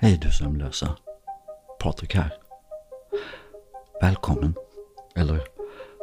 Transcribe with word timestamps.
Hej 0.00 0.18
du 0.22 0.30
sömnlösa. 0.30 0.96
Patrik 1.78 2.14
här. 2.14 2.32
Välkommen, 4.00 4.54
eller 5.16 5.42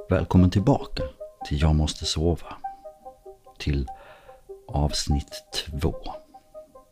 välkommen 0.09 0.49
tillbaka 0.49 1.03
till 1.45 1.61
Jag 1.61 1.75
måste 1.75 2.05
sova. 2.05 2.57
Till 3.59 3.87
avsnitt 4.67 5.43
två. 5.53 5.95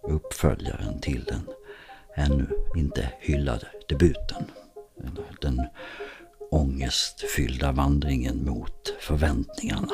Uppföljaren 0.03 0.99
till 0.99 1.23
den 1.23 1.49
ännu 2.15 2.49
inte 2.75 3.13
hyllade 3.19 3.67
debuten. 3.89 4.51
Den 5.41 5.67
ångestfyllda 6.51 7.71
vandringen 7.71 8.45
mot 8.45 8.95
förväntningarna. 8.99 9.93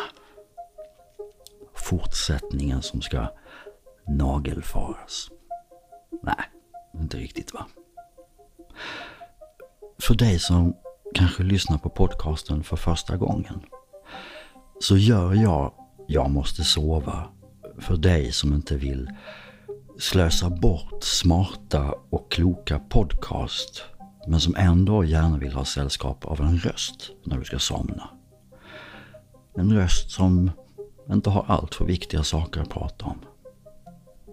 Fortsättningen 1.73 2.82
som 2.82 3.02
ska 3.02 3.27
nagelfaras. 4.09 5.29
Nej, 6.23 6.45
inte 7.01 7.17
riktigt 7.17 7.54
va. 7.54 7.65
För 10.01 10.15
dig 10.15 10.39
som 10.39 10.75
kanske 11.15 11.43
lyssnar 11.43 11.77
på 11.77 11.89
podcasten 11.89 12.64
för 12.64 12.75
första 12.75 13.17
gången 13.17 13.61
så 14.79 14.97
gör 14.97 15.33
jag 15.33 15.73
Jag 16.07 16.31
måste 16.31 16.64
sova 16.64 17.29
för 17.79 17.97
dig 17.97 18.31
som 18.31 18.53
inte 18.53 18.77
vill 18.77 19.09
slösa 20.00 20.50
bort 20.50 21.03
smarta 21.03 21.93
och 22.09 22.31
kloka 22.31 22.79
podcast 22.79 23.83
men 24.28 24.39
som 24.39 24.55
ändå 24.55 25.03
gärna 25.03 25.37
vill 25.37 25.53
ha 25.53 25.65
sällskap 25.65 26.25
av 26.25 26.41
en 26.41 26.57
röst 26.57 27.11
när 27.23 27.37
du 27.37 27.45
ska 27.45 27.59
somna. 27.59 28.09
En 29.57 29.73
röst 29.73 30.11
som 30.11 30.51
inte 31.11 31.29
har 31.29 31.45
allt 31.47 31.75
för 31.75 31.86
viktiga 31.86 32.23
saker 32.23 32.61
att 32.61 32.69
prata 32.69 33.05
om. 33.05 33.19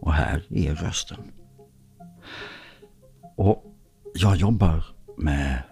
Och 0.01 0.13
här 0.13 0.47
är 0.51 0.75
rösten. 0.75 1.33
Och 3.37 3.65
jag 4.15 4.37
jobbar 4.37 4.85
med 5.19 5.63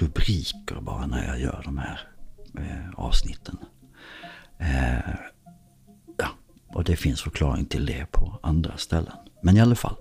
rubriker 0.00 0.80
bara 0.80 1.06
när 1.06 1.26
jag 1.26 1.40
gör 1.40 1.62
de 1.64 1.78
här 1.78 2.00
eh, 2.58 2.90
avsnitten. 2.94 3.58
Eh, 4.58 5.14
ja, 6.16 6.28
och 6.68 6.84
det 6.84 6.96
finns 6.96 7.22
förklaring 7.22 7.64
till 7.66 7.86
det 7.86 8.06
på 8.12 8.38
andra 8.42 8.76
ställen. 8.76 9.16
Men 9.42 9.56
i 9.56 9.60
alla 9.60 9.74
fall, 9.74 9.96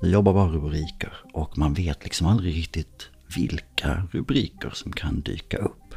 jag 0.00 0.10
jobbar 0.10 0.32
bara 0.32 0.48
rubriker 0.48 1.12
och 1.32 1.58
man 1.58 1.74
vet 1.74 2.04
liksom 2.04 2.26
aldrig 2.26 2.56
riktigt 2.56 3.10
vilka 3.36 4.08
rubriker 4.12 4.70
som 4.70 4.92
kan 4.92 5.20
dyka 5.20 5.56
upp. 5.56 5.94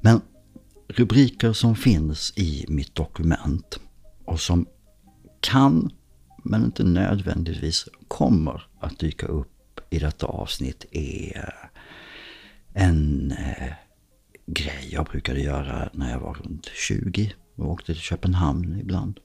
Men 0.00 0.20
rubriker 0.88 1.52
som 1.52 1.76
finns 1.76 2.32
i 2.36 2.64
mitt 2.68 2.94
dokument 2.94 3.80
och 4.24 4.40
som 4.40 4.66
kan, 5.46 5.90
men 6.44 6.64
inte 6.64 6.84
nödvändigtvis 6.84 7.88
kommer 8.08 8.66
att 8.80 8.98
dyka 8.98 9.26
upp 9.26 9.80
i 9.90 9.98
detta 9.98 10.26
avsnitt 10.26 10.84
är 10.90 11.70
en 12.74 13.32
eh, 13.32 13.72
grej 14.46 14.88
jag 14.90 15.04
brukade 15.04 15.40
göra 15.40 15.90
när 15.92 16.10
jag 16.10 16.20
var 16.20 16.34
runt 16.34 16.70
20 16.74 17.32
och 17.56 17.70
åkte 17.70 17.92
till 17.92 18.02
Köpenhamn 18.02 18.80
ibland. 18.80 19.20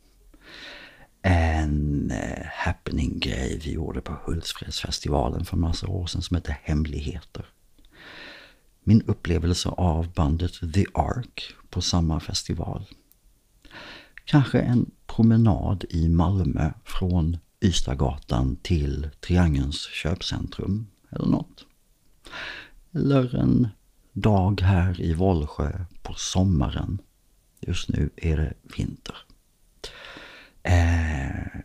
En 1.22 2.12
eh, 2.12 2.46
happening-grej 2.52 3.62
vi 3.64 3.72
gjorde 3.72 4.02
på 4.02 4.18
Hultsfredsfestivalen 4.26 5.46
för 5.46 5.56
en 5.56 5.62
massa 5.62 5.88
år 5.88 6.08
sedan 6.08 6.22
som 6.22 6.36
hette 6.36 6.58
Hemligheter. 6.64 7.46
Min 8.84 9.02
upplevelse 9.02 9.70
av 9.70 10.14
bandet 10.14 10.74
The 10.74 10.86
Ark 10.94 11.54
på 11.70 11.82
samma 11.82 12.20
festival. 12.20 12.86
Kanske 14.26 14.60
en 14.60 14.92
promenad 15.08 15.86
i 15.90 16.10
Malmö 16.10 16.72
från 16.86 17.38
Ystadgatan 17.62 18.58
till 18.62 19.10
Triangelns 19.20 19.90
köpcentrum 19.90 20.88
eller 21.10 21.28
något. 21.28 21.66
Eller 22.92 23.36
en 23.36 23.68
dag 24.14 24.62
här 24.62 25.02
i 25.02 25.14
Vollsjö 25.14 25.86
på 26.02 26.14
sommaren. 26.14 27.02
Just 27.60 27.90
nu 27.90 28.10
är 28.16 28.38
det 28.38 28.54
vinter. 28.78 29.16
Eh, 30.64 31.62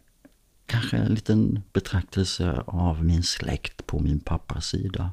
kanske 0.67 0.97
en 0.97 1.15
liten 1.15 1.63
betraktelse 1.73 2.63
av 2.67 3.05
min 3.05 3.23
släkt 3.23 3.87
på 3.87 4.01
min 4.01 4.21
pappas 4.21 4.67
sida. 4.67 5.11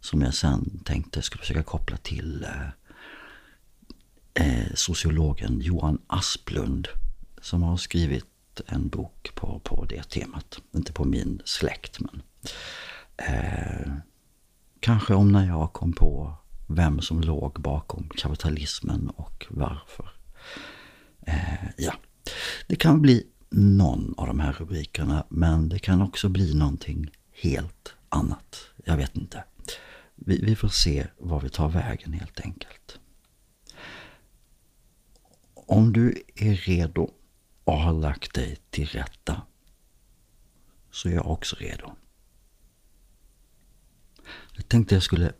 Som 0.00 0.22
jag 0.22 0.34
sen 0.34 0.80
tänkte 0.84 1.22
skulle 1.22 1.40
försöka 1.40 1.62
koppla 1.62 1.96
till 1.96 2.44
eh, 2.44 2.68
eh, 4.36 4.74
sociologen 4.74 5.60
Johan 5.60 5.98
Asplund. 6.06 6.88
Som 7.40 7.62
har 7.62 7.76
skrivit 7.76 8.60
en 8.66 8.88
bok 8.88 9.30
på, 9.34 9.60
på 9.64 9.84
det 9.84 10.02
temat. 10.10 10.58
Inte 10.74 10.92
på 10.92 11.04
min 11.04 11.42
släkt 11.44 12.00
men. 12.00 12.22
Eh, 13.16 13.92
kanske 14.80 15.14
om 15.14 15.32
när 15.32 15.46
jag 15.46 15.72
kom 15.72 15.92
på 15.92 16.34
vem 16.66 17.00
som 17.00 17.20
låg 17.20 17.60
bakom 17.60 18.08
kapitalismen 18.08 19.08
och 19.08 19.46
varför. 19.50 20.10
Eh, 21.26 21.68
ja, 21.76 21.94
det 22.66 22.76
kan 22.76 23.02
bli 23.02 23.26
någon 23.50 24.14
av 24.16 24.26
de 24.26 24.40
här 24.40 24.52
rubrikerna 24.52 25.24
men 25.28 25.68
det 25.68 25.78
kan 25.78 26.02
också 26.02 26.28
bli 26.28 26.54
någonting 26.54 27.10
helt 27.42 27.94
annat. 28.08 28.70
Jag 28.84 28.96
vet 28.96 29.16
inte. 29.16 29.44
Vi, 30.14 30.40
vi 30.42 30.56
får 30.56 30.68
se 30.68 31.06
var 31.18 31.40
vi 31.40 31.48
tar 31.48 31.68
vägen 31.68 32.12
helt 32.12 32.40
enkelt. 32.40 32.98
Om 35.66 35.92
du 35.92 36.22
är 36.34 36.54
redo 36.54 37.10
och 37.64 37.78
har 37.78 37.92
lagt 37.92 38.34
dig 38.34 38.58
till 38.70 38.86
rätta 38.86 39.42
så 40.90 41.08
är 41.08 41.12
jag 41.12 41.26
också 41.26 41.56
redo. 41.56 41.92
Jag 44.52 44.68
tänkte 44.68 44.94
jag 44.94 45.02
skulle 45.02 45.32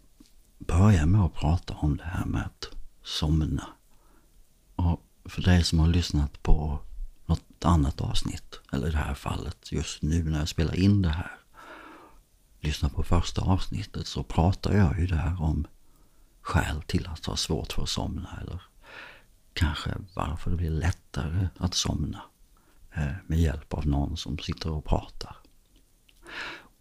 börja 0.58 1.06
med 1.06 1.20
att 1.20 1.34
prata 1.34 1.74
om 1.74 1.96
det 1.96 2.04
här 2.04 2.24
med 2.24 2.42
att 2.42 2.68
somna. 3.02 3.68
Och 4.76 5.00
för 5.24 5.42
dig 5.42 5.64
som 5.64 5.78
har 5.78 5.88
lyssnat 5.88 6.42
på 6.42 6.80
något 7.26 7.64
annat 7.64 8.00
avsnitt, 8.00 8.60
eller 8.72 8.88
i 8.88 8.90
det 8.90 8.96
här 8.96 9.14
fallet 9.14 9.72
just 9.72 10.02
nu 10.02 10.24
när 10.24 10.38
jag 10.38 10.48
spelar 10.48 10.74
in 10.74 11.02
det 11.02 11.08
här, 11.08 11.38
lyssna 12.60 12.88
på 12.88 13.02
första 13.02 13.42
avsnittet 13.42 14.06
så 14.06 14.22
pratar 14.22 14.72
jag 14.72 15.00
ju 15.00 15.06
där 15.06 15.42
om 15.42 15.66
skäl 16.40 16.82
till 16.82 17.06
att 17.06 17.26
ha 17.26 17.36
svårt 17.36 17.72
för 17.72 17.82
att 17.82 17.88
somna 17.88 18.38
eller 18.40 18.62
kanske 19.56 19.94
varför 20.14 20.50
det 20.50 20.56
blir 20.56 20.70
lättare 20.70 21.48
att 21.58 21.74
somna 21.74 22.22
eh, 22.94 23.12
med 23.26 23.38
hjälp 23.38 23.74
av 23.74 23.86
någon 23.86 24.16
som 24.16 24.38
sitter 24.38 24.70
och 24.70 24.84
pratar. 24.84 25.36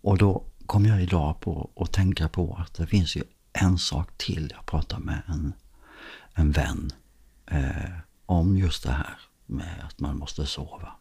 Och 0.02 0.18
då 0.18 0.46
kom 0.66 0.85
jag 0.85 1.03
idag 1.03 1.40
på 1.40 1.72
att 1.75 1.94
tänka 1.94 2.30
på 2.30 2.56
att 2.59 2.74
det 2.74 2.88
finns 2.88 3.16
ju 3.16 3.24
en 3.53 3.78
sak 3.78 4.18
till. 4.18 4.53
Jag 4.56 4.66
pratade 4.66 5.03
med 5.03 5.22
en, 5.28 5.53
en 6.34 6.52
vän 6.52 6.91
eh, 7.46 7.91
om 8.25 8.58
just 8.58 8.84
det 8.84 8.91
här 8.91 9.19
med 9.46 9.84
att 9.84 10.00
man 10.00 10.18
måste 10.18 10.46
sova. 10.46 10.91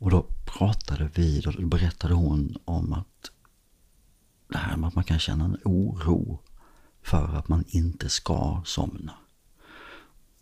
Och 0.00 0.10
då 0.10 0.26
pratade 0.44 1.10
vi, 1.14 1.42
och 1.46 1.52
då 1.52 1.66
berättade 1.66 2.14
hon 2.14 2.56
om 2.64 2.92
att 2.92 3.30
det 4.48 4.58
här 4.58 4.76
med 4.76 4.88
att 4.88 4.94
man 4.94 5.04
kan 5.04 5.18
känna 5.18 5.44
en 5.44 5.58
oro 5.64 6.42
för 7.02 7.36
att 7.36 7.48
man 7.48 7.64
inte 7.68 8.08
ska 8.08 8.62
somna. 8.64 9.14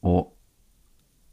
Och 0.00 0.38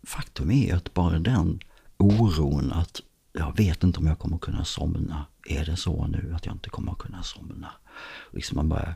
faktum 0.03 0.51
är 0.51 0.75
att 0.75 0.94
bara 0.94 1.19
den 1.19 1.59
oron 1.97 2.72
att 2.72 3.01
jag 3.34 3.57
vet 3.57 3.84
inte 3.84 4.00
om 4.00 4.07
jag 4.07 4.19
kommer 4.19 4.38
kunna 4.38 4.66
somna. 4.66 5.25
Är 5.50 5.66
det 5.66 5.78
så 5.78 6.07
nu 6.07 6.34
att 6.35 6.46
jag 6.46 6.56
inte 6.56 6.69
kommer 6.69 6.94
kunna 6.94 7.23
somna? 7.23 7.72
Liksom 8.31 8.56
man 8.56 8.69
börjar 8.69 8.96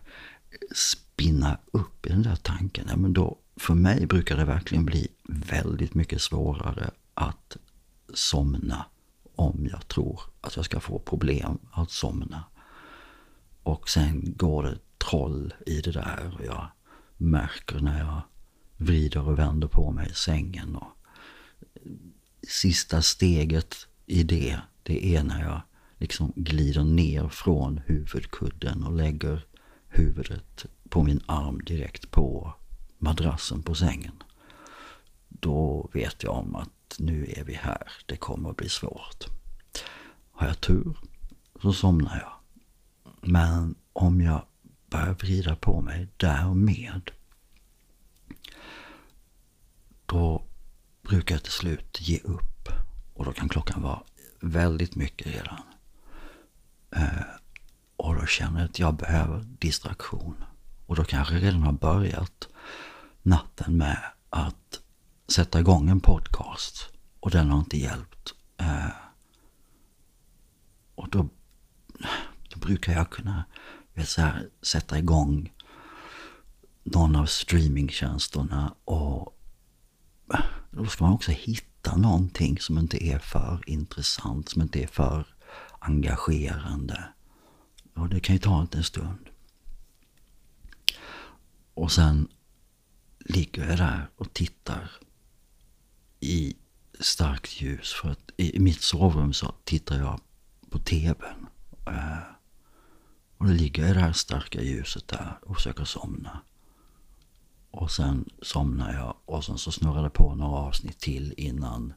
spinna 0.75 1.57
upp 1.71 2.05
i 2.05 2.09
den 2.09 2.23
där 2.23 2.35
tanken. 2.35 2.85
Ja, 2.89 2.97
men 2.97 3.13
då, 3.13 3.37
för 3.55 3.73
mig 3.73 4.05
brukar 4.05 4.37
det 4.37 4.45
verkligen 4.45 4.85
bli 4.85 5.07
väldigt 5.23 5.93
mycket 5.93 6.21
svårare 6.21 6.91
att 7.13 7.57
somna 8.13 8.85
om 9.35 9.67
jag 9.71 9.87
tror 9.87 10.21
att 10.41 10.55
jag 10.55 10.65
ska 10.65 10.79
få 10.79 10.99
problem 10.99 11.57
att 11.71 11.91
somna. 11.91 12.43
Och 13.63 13.89
sen 13.89 14.33
går 14.37 14.63
det 14.63 14.77
troll 14.97 15.53
i 15.65 15.81
det 15.81 15.91
där 15.91 16.35
och 16.39 16.45
jag 16.45 16.67
märker 17.17 17.79
när 17.79 17.99
jag 17.99 18.21
vrider 18.77 19.27
och 19.27 19.39
vänder 19.39 19.67
på 19.67 19.91
mig 19.91 20.09
i 20.11 20.13
sängen. 20.13 20.75
Och 20.75 20.97
sista 22.47 23.01
steget 23.01 23.75
i 24.05 24.23
det, 24.23 24.59
det 24.83 25.15
är 25.15 25.23
när 25.23 25.41
jag 25.41 25.61
liksom 25.97 26.33
glider 26.35 26.83
ner 26.83 27.27
från 27.27 27.81
huvudkudden 27.85 28.83
och 28.83 28.95
lägger 28.95 29.45
huvudet 29.87 30.65
på 30.89 31.03
min 31.03 31.21
arm 31.25 31.59
direkt 31.65 32.11
på 32.11 32.53
madrassen 32.97 33.63
på 33.63 33.75
sängen. 33.75 34.23
Då 35.29 35.89
vet 35.93 36.23
jag 36.23 36.33
om 36.33 36.55
att 36.55 36.95
nu 36.99 37.33
är 37.37 37.43
vi 37.43 37.53
här. 37.53 37.91
Det 38.05 38.17
kommer 38.17 38.49
att 38.49 38.57
bli 38.57 38.69
svårt. 38.69 39.25
Har 40.31 40.47
jag 40.47 40.61
tur 40.61 40.97
så 41.61 41.73
somnar 41.73 42.17
jag. 42.17 42.33
Men 43.21 43.75
om 43.93 44.21
jag 44.21 44.45
börjar 44.89 45.13
vrida 45.13 45.55
på 45.55 45.81
mig 45.81 46.07
därmed 46.17 47.11
då 50.07 50.43
brukar 51.01 51.35
jag 51.35 51.43
till 51.43 51.51
slut 51.51 51.97
ge 52.01 52.19
upp. 52.19 52.69
Och 53.13 53.25
då 53.25 53.33
kan 53.33 53.49
klockan 53.49 53.81
vara 53.81 54.03
väldigt 54.39 54.95
mycket 54.95 55.27
redan. 55.27 55.59
Eh, 56.91 57.25
och 57.97 58.15
då 58.15 58.25
känner 58.25 58.59
jag 58.59 58.69
att 58.69 58.79
jag 58.79 58.95
behöver 58.95 59.45
distraktion. 59.59 60.43
Och 60.85 60.95
då 60.95 61.03
kanske 61.03 61.33
jag 61.33 61.43
redan 61.43 61.63
har 61.63 61.71
börjat 61.71 62.47
natten 63.21 63.77
med 63.77 63.99
att 64.29 64.79
sätta 65.27 65.59
igång 65.59 65.89
en 65.89 65.99
podcast. 65.99 66.89
Och 67.19 67.31
den 67.31 67.49
har 67.49 67.59
inte 67.59 67.77
hjälpt. 67.77 68.33
Eh, 68.57 68.89
och 70.95 71.09
då, 71.09 71.29
då 72.49 72.59
brukar 72.59 72.93
jag 72.93 73.09
kunna 73.09 73.43
vet, 73.93 74.09
så 74.09 74.21
här, 74.21 74.49
sätta 74.61 74.97
igång 74.97 75.53
någon 76.83 77.15
av 77.15 77.25
streamingtjänsterna 77.25 78.75
och 78.85 79.36
då 80.71 80.85
ska 80.85 81.03
man 81.03 81.13
också 81.13 81.31
hitta 81.31 81.95
någonting 81.95 82.59
som 82.59 82.77
inte 82.77 83.05
är 83.05 83.19
för 83.19 83.63
intressant, 83.65 84.49
som 84.49 84.61
inte 84.61 84.83
är 84.83 84.87
för 84.87 85.25
engagerande. 85.79 87.03
Och 87.95 88.09
det 88.09 88.19
kan 88.19 88.35
ju 88.35 88.39
ta 88.39 88.67
en 88.73 88.83
stund. 88.83 89.29
Och 91.73 91.91
sen 91.91 92.27
ligger 93.19 93.69
jag 93.69 93.77
där 93.77 94.09
och 94.15 94.33
tittar 94.33 94.91
i 96.19 96.55
starkt 96.99 97.61
ljus. 97.61 97.93
För 97.93 98.09
att 98.09 98.31
i 98.37 98.59
mitt 98.59 98.81
sovrum 98.81 99.33
så 99.33 99.53
tittar 99.63 99.97
jag 99.97 100.21
på 100.69 100.79
tvn. 100.79 101.47
Eh, 101.87 102.17
och 103.37 103.45
då 103.45 103.51
ligger 103.51 103.81
jag 103.81 103.91
i 103.91 103.93
det 103.93 103.99
här 103.99 104.13
starka 104.13 104.61
ljuset 104.61 105.07
där 105.07 105.39
och 105.41 105.55
försöker 105.55 105.85
somna. 105.85 106.41
Och 107.77 107.91
sen 107.91 108.29
somnar 108.41 108.93
jag 108.93 109.15
och 109.25 109.45
sen 109.45 109.57
så 109.57 109.71
snurrar 109.71 110.03
det 110.03 110.09
på 110.09 110.35
några 110.35 110.57
avsnitt 110.57 110.99
till 110.99 111.33
innan 111.37 111.93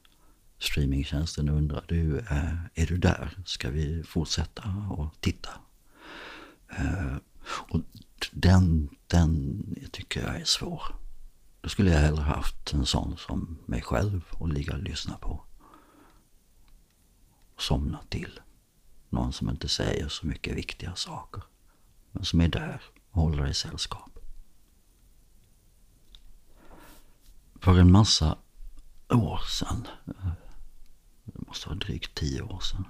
streamingtjänsten 0.58 1.48
undrar 1.48 1.84
du, 1.88 2.18
eh, 2.18 2.54
är 2.74 2.86
du 2.86 2.98
där? 2.98 3.38
Ska 3.44 3.70
vi 3.70 4.02
fortsätta 4.02 4.62
och 4.90 5.20
titta? 5.20 5.50
Eh, 6.68 7.16
och 7.42 7.80
den, 8.32 8.88
den 9.06 9.62
tycker 9.92 10.22
jag 10.22 10.40
är 10.40 10.44
svår. 10.44 10.82
Då 11.60 11.68
skulle 11.68 11.90
jag 11.90 12.00
hellre 12.00 12.22
haft 12.22 12.72
en 12.72 12.86
sån 12.86 13.16
som 13.16 13.58
mig 13.66 13.82
själv 13.82 14.24
och 14.30 14.48
ligga 14.48 14.72
och 14.72 14.82
lyssna 14.82 15.16
på. 15.16 15.44
Och 17.54 17.62
somna 17.62 17.98
till. 18.08 18.40
Någon 19.08 19.32
som 19.32 19.50
inte 19.50 19.68
säger 19.68 20.08
så 20.08 20.26
mycket 20.26 20.56
viktiga 20.56 20.94
saker. 20.94 21.42
Men 22.12 22.24
som 22.24 22.40
är 22.40 22.48
där 22.48 22.82
och 23.10 23.22
håller 23.22 23.46
i 23.46 23.54
sällskap. 23.54 24.09
För 27.60 27.78
en 27.78 27.92
massa 27.92 28.38
år 29.08 29.40
sedan, 29.48 29.86
det 31.24 31.46
måste 31.46 31.68
vara 31.68 31.78
drygt 31.78 32.14
tio 32.14 32.42
år 32.42 32.60
sedan, 32.60 32.84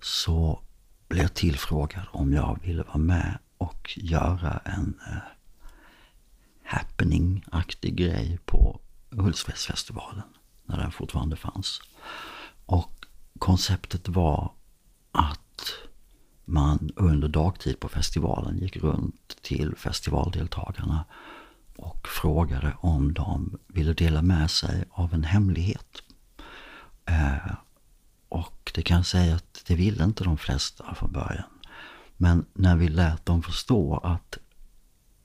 så 0.00 0.62
blev 1.08 1.22
jag 1.22 1.34
tillfrågad 1.34 2.04
om 2.12 2.32
jag 2.32 2.58
ville 2.62 2.82
vara 2.82 2.98
med 2.98 3.38
och 3.58 3.92
göra 3.96 4.60
en 4.64 5.00
eh, 5.06 5.16
happening-aktig 6.64 7.94
grej 7.94 8.38
på 8.44 8.80
Hultsfredsfestivalen, 9.10 10.28
när 10.64 10.78
den 10.78 10.92
fortfarande 10.92 11.36
fanns. 11.36 11.80
Och 12.66 13.06
konceptet 13.38 14.08
var 14.08 14.52
att 15.12 15.72
man 16.44 16.90
under 16.96 17.28
dagtid 17.28 17.80
på 17.80 17.88
festivalen 17.88 18.58
gick 18.58 18.76
runt 18.76 19.42
till 19.42 19.76
festivaldeltagarna 19.76 21.04
och 21.76 22.08
frågade 22.08 22.76
om 22.80 23.12
de 23.12 23.58
ville 23.66 23.92
dela 23.92 24.22
med 24.22 24.50
sig 24.50 24.84
av 24.90 25.14
en 25.14 25.24
hemlighet. 25.24 26.02
Eh, 27.04 27.54
och 28.28 28.72
det 28.74 28.82
kan 28.82 28.96
jag 28.96 29.06
säga 29.06 29.34
att 29.34 29.62
det 29.66 29.74
ville 29.74 30.04
inte 30.04 30.24
de 30.24 30.38
flesta 30.38 30.94
från 30.94 31.12
början. 31.12 31.50
Men 32.16 32.44
när 32.54 32.76
vi 32.76 32.88
lät 32.88 33.26
dem 33.26 33.42
förstå 33.42 33.96
att 33.96 34.38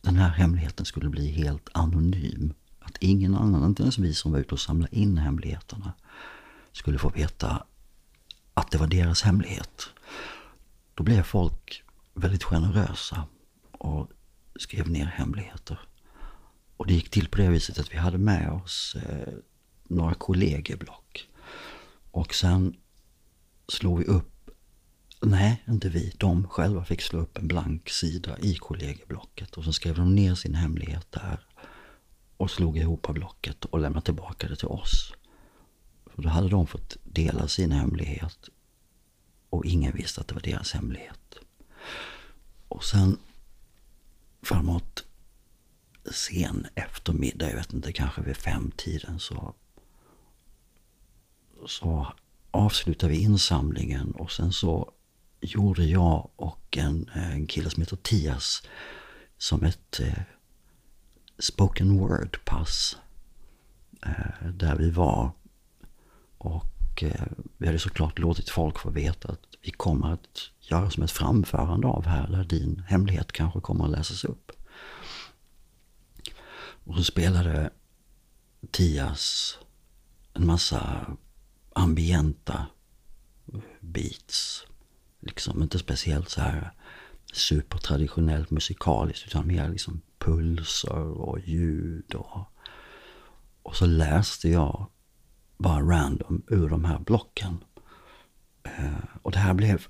den 0.02 0.16
här 0.16 0.30
hemligheten 0.30 0.86
skulle 0.86 1.10
bli 1.10 1.32
helt 1.32 1.70
anonym. 1.72 2.54
Att 2.80 2.98
ingen 3.00 3.36
annan, 3.36 3.66
inte 3.66 3.82
ens 3.82 3.98
vi 3.98 4.14
som 4.14 4.32
var 4.32 4.40
ute 4.40 4.54
och 4.54 4.60
samlade 4.60 4.96
in 4.96 5.18
hemligheterna, 5.18 5.94
skulle 6.72 7.00
få 7.00 7.10
veta 7.10 7.64
att 8.54 8.72
det 8.72 8.78
var 8.78 8.88
deras 8.88 9.22
hemlighet. 9.22 9.90
Då 10.94 11.04
blev 11.04 11.24
folk 11.24 11.84
väldigt 12.14 12.44
generösa 12.44 13.24
och 13.72 14.10
skrev 14.56 14.90
ner 14.90 15.06
hemligheter. 15.06 15.80
Och 16.78 16.88
det 16.88 16.94
gick 16.94 17.10
till 17.10 17.28
på 17.28 17.38
det 17.38 17.50
viset 17.50 17.80
att 17.80 17.94
vi 17.94 17.98
hade 17.98 18.18
med 18.18 18.52
oss 18.52 18.96
eh, 18.96 19.34
några 19.84 20.14
kollegieblock. 20.14 21.30
Och 22.12 22.34
sen 22.34 22.76
slog 23.68 24.00
vi 24.00 24.06
upp, 24.06 24.50
nej 25.22 25.64
inte 25.68 25.90
vi, 25.90 26.14
de 26.18 26.48
själva 26.48 26.86
fick 26.86 27.02
slå 27.02 27.20
upp 27.20 27.38
en 27.38 27.48
blank 27.48 27.90
sida 27.90 28.38
i 28.40 28.56
kollegieblocket. 28.56 29.58
Och 29.58 29.64
så 29.64 29.74
skrev 29.74 29.96
de 29.96 30.16
ner 30.16 30.36
sin 30.36 30.56
hemlighet 30.56 31.12
där. 31.12 31.40
Och 32.38 32.52
slog 32.52 32.78
ihop 32.78 33.08
blocket 33.08 33.66
och 33.66 33.80
lämnade 33.80 34.06
tillbaka 34.06 34.48
det 34.48 34.56
till 34.56 34.68
oss. 34.68 35.14
För 36.06 36.22
då 36.22 36.30
hade 36.30 36.50
de 36.50 36.68
fått 36.68 36.98
dela 37.04 37.48
sin 37.48 37.72
hemlighet. 37.72 38.50
Och 39.50 39.66
ingen 39.66 39.96
visste 39.96 40.22
att 40.22 40.28
det 40.28 40.34
var 40.34 40.42
deras 40.42 40.72
hemlighet. 40.72 41.36
Och 42.68 42.84
sen 42.84 43.18
framåt 44.42 45.07
sen 46.12 46.68
eftermiddag, 46.76 47.50
jag 47.50 47.56
vet 47.58 47.74
inte, 47.74 47.92
kanske 47.92 48.22
vid 48.22 48.38
femtiden 48.38 49.20
så, 49.20 49.54
så 51.68 52.14
avslutade 52.52 53.14
vi 53.14 53.20
insamlingen 53.20 54.12
och 54.12 54.32
sen 54.32 54.52
så 54.54 54.92
gjorde 55.42 55.84
jag 55.86 56.30
och 56.36 56.78
en, 56.78 57.10
en 57.14 57.48
kille 57.48 57.70
som 57.70 57.82
heter 57.82 57.98
Tias 57.98 58.64
som 59.38 59.64
ett 59.64 60.00
eh, 60.00 60.24
spoken 61.40 62.00
word-pass. 62.00 62.98
Eh, 64.06 64.48
där 64.54 64.76
vi 64.76 64.90
var. 64.90 65.32
Och 66.38 67.04
eh, 67.04 67.28
vi 67.58 67.68
hade 67.68 67.80
såklart 67.80 68.20
låtit 68.20 68.50
folk 68.50 68.80
få 68.80 68.90
veta 68.90 69.32
att 69.32 69.46
vi 69.62 69.72
kommer 69.72 70.14
att 70.14 70.52
göra 70.60 70.90
som 70.90 71.04
ett 71.04 71.12
framförande 71.12 71.88
av 71.88 72.06
här 72.06 72.28
där 72.28 72.44
din 72.44 72.84
hemlighet 72.88 73.32
kanske 73.32 73.60
kommer 73.60 73.86
att 73.86 73.92
läsas 73.92 74.24
upp. 74.24 74.52
Och 76.88 76.96
så 76.96 77.04
spelade 77.04 77.70
Tias 78.72 79.58
en 80.34 80.46
massa 80.46 81.08
ambienta 81.74 82.66
beats. 83.80 84.66
Liksom 85.20 85.64
inte 85.64 85.80
speciellt 85.80 86.30
så 86.30 86.42
här 86.42 86.72
supertraditionellt 87.34 88.52
musikaliskt 88.52 89.28
utan 89.28 89.48
mer 89.48 89.70
liksom 89.70 90.02
pulser 90.18 91.22
och 91.22 91.40
ljud. 91.40 92.16
Och, 92.16 92.40
och 93.64 93.76
så 93.76 93.86
läste 93.86 94.50
jag 94.50 94.88
bara 95.58 95.82
random 95.82 96.44
ur 96.48 96.70
de 96.70 96.86
här 96.86 97.00
blocken. 97.00 97.64
Eh, 98.64 99.06
och 99.22 99.32
det 99.32 99.40
här 99.40 99.54
blev 99.54 99.88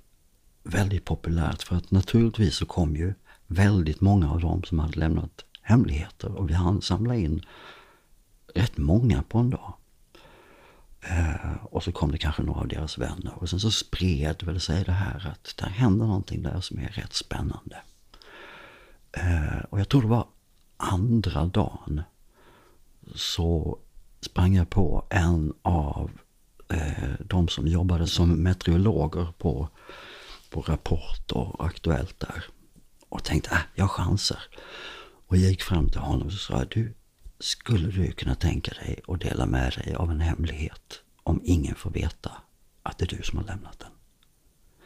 väldigt 0.63 1.05
populärt 1.05 1.63
för 1.63 1.75
att 1.75 1.91
naturligtvis 1.91 2.55
så 2.55 2.65
kom 2.65 2.95
ju 2.95 3.13
väldigt 3.47 4.01
många 4.01 4.31
av 4.31 4.39
dem 4.39 4.63
som 4.63 4.79
hade 4.79 4.99
lämnat 4.99 5.45
hemligheter 5.67 6.31
och 6.31 6.49
vi 6.49 6.53
hann 6.53 6.81
samla 6.81 7.15
in 7.15 7.45
rätt 8.55 8.77
många 8.77 9.23
på 9.23 9.37
en 9.37 9.49
dag. 9.49 9.73
Eh, 11.01 11.65
och 11.65 11.83
så 11.83 11.91
kom 11.91 12.11
det 12.11 12.17
kanske 12.17 12.43
några 12.43 12.59
av 12.59 12.67
deras 12.67 12.97
vänner 12.97 13.33
och 13.35 13.49
sen 13.49 13.59
så 13.59 13.71
spred 13.71 14.43
väl 14.43 14.59
sig 14.59 14.83
det 14.83 14.91
här 14.91 15.27
att 15.31 15.53
det 15.57 15.69
händer 15.69 16.05
någonting 16.05 16.43
där 16.43 16.61
som 16.61 16.79
är 16.79 16.87
rätt 16.87 17.13
spännande. 17.13 17.77
Eh, 19.11 19.59
och 19.69 19.79
jag 19.79 19.89
tror 19.89 20.01
det 20.01 20.07
var 20.07 20.27
andra 20.77 21.45
dagen 21.45 22.01
så 23.15 23.79
sprang 24.21 24.55
jag 24.55 24.69
på 24.69 25.07
en 25.09 25.53
av 25.61 26.11
eh, 26.69 27.13
de 27.19 27.47
som 27.47 27.67
jobbade 27.67 28.07
som 28.07 28.43
meteorologer 28.43 29.27
på, 29.37 29.69
på 30.49 30.61
Rapport 30.61 31.31
och 31.31 31.65
Aktuellt 31.65 32.19
där. 32.19 32.43
Och 33.09 33.23
tänkte, 33.23 33.49
äh, 33.51 33.61
jag 33.75 33.91
chansar. 33.91 34.39
Och 35.27 35.37
jag 35.37 35.49
gick 35.49 35.63
fram 35.63 35.89
till 35.89 35.99
honom 35.99 36.27
och 36.27 36.33
sa, 36.33 36.65
du, 36.65 36.93
skulle 37.39 37.87
du 37.87 38.11
kunna 38.11 38.35
tänka 38.35 38.71
dig 38.71 38.99
att 39.07 39.21
dela 39.21 39.45
med 39.45 39.73
dig 39.73 39.95
av 39.95 40.11
en 40.11 40.21
hemlighet 40.21 41.01
om 41.23 41.41
ingen 41.43 41.75
får 41.75 41.91
veta 41.91 42.31
att 42.83 42.97
det 42.97 43.05
är 43.05 43.17
du 43.17 43.23
som 43.23 43.37
har 43.37 43.45
lämnat 43.45 43.79
den? 43.79 43.91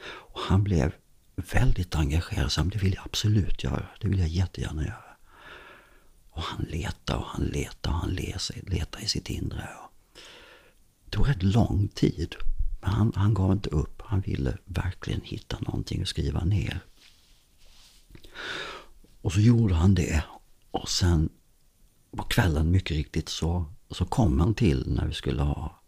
Och 0.04 0.40
han 0.40 0.64
blev 0.64 0.94
väldigt 1.36 1.96
engagerad. 1.96 2.52
Så 2.52 2.64
det 2.64 2.78
vill 2.78 2.94
jag 2.94 3.06
absolut 3.06 3.64
göra. 3.64 3.86
Det 4.00 4.08
vill 4.08 4.20
jag 4.20 4.28
jättegärna 4.28 4.84
göra. 4.84 5.18
Och 6.30 6.42
han 6.42 6.66
letade 6.70 7.20
och 7.20 7.26
han 7.26 7.46
letade 7.46 7.96
och 7.96 8.02
han 8.02 8.18
letade 8.68 9.04
i 9.04 9.08
sitt 9.08 9.30
inre. 9.30 9.70
Det 11.06 11.12
tog 11.12 11.30
rätt 11.30 11.44
lång 11.44 11.88
tid. 11.88 12.36
Men 12.82 12.90
han, 12.90 13.12
han 13.16 13.34
gav 13.34 13.52
inte 13.52 13.70
upp. 13.70 14.02
Han 14.06 14.22
ville 14.22 14.58
verkligen 14.66 15.22
hitta 15.24 15.60
någonting 15.60 16.02
att 16.02 16.08
skriva 16.08 16.44
ner. 16.44 16.80
Och 19.22 19.34
så 19.34 19.40
gjorde 19.40 19.76
han 19.76 19.96
det. 19.96 20.24
Och 20.72 20.90
sen 20.90 21.30
på 22.18 22.24
kvällen 22.24 22.72
mycket 22.72 22.98
riktigt 22.98 23.30
så, 23.30 23.66
så 23.90 24.06
kom 24.06 24.40
han 24.40 24.54
till 24.54 24.94
när 24.96 25.08
vi 25.08 25.14
skulle 25.14 25.42
ha 25.42 25.82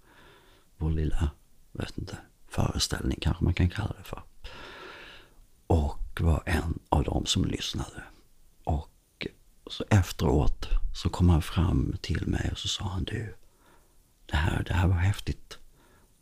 vår 0.78 0.92
lilla, 0.92 1.32
vet 1.72 1.98
inte, 1.98 2.18
föreställning 2.48 3.18
kanske 3.22 3.44
man 3.44 3.54
kan 3.54 3.70
kalla 3.70 3.96
det 3.98 4.04
för. 4.04 4.24
Och 5.68 6.22
var 6.22 6.44
en 6.46 6.80
av 6.90 7.04
dem 7.04 7.25
som 7.25 7.46
lyssnade. 7.46 8.04
Och 8.63 9.28
så 9.68 9.86
efteråt 9.90 10.68
så 10.96 11.10
kom 11.10 11.30
han 11.30 11.42
fram 11.42 11.96
till 12.02 12.28
mig 12.28 12.50
och 12.52 12.58
så 12.58 12.68
sa 12.68 12.86
han 12.86 13.04
du, 13.04 13.36
det 14.25 14.36
här, 14.36 14.63
det 14.63 14.74
här 14.74 14.88
var 14.88 14.96
häftigt 14.96 15.58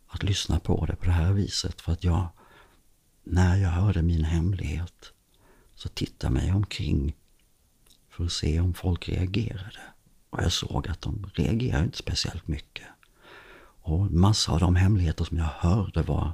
att 0.06 0.22
lyssna 0.22 0.60
på 0.60 0.86
det 0.86 0.96
på 0.96 1.04
det 1.04 1.12
här 1.12 1.32
viset. 1.32 1.80
För 1.80 1.92
att 1.92 2.04
jag, 2.04 2.28
när 3.24 3.56
jag 3.56 3.70
hörde 3.70 4.02
min 4.02 4.24
hemlighet 4.24 5.12
så 5.82 5.88
tittade 5.88 6.26
jag 6.26 6.32
mig 6.32 6.52
omkring 6.52 7.16
för 8.08 8.24
att 8.24 8.32
se 8.32 8.60
om 8.60 8.74
folk 8.74 9.08
reagerade. 9.08 9.80
Och 10.30 10.42
jag 10.42 10.52
såg 10.52 10.88
att 10.88 11.00
de 11.00 11.30
reagerade 11.34 11.84
inte 11.84 11.98
speciellt 11.98 12.48
mycket. 12.48 12.86
Och 13.82 14.10
massa 14.10 14.52
av 14.52 14.60
de 14.60 14.76
hemligheter 14.76 15.24
som 15.24 15.36
jag 15.36 15.44
hörde 15.44 16.02
var, 16.02 16.32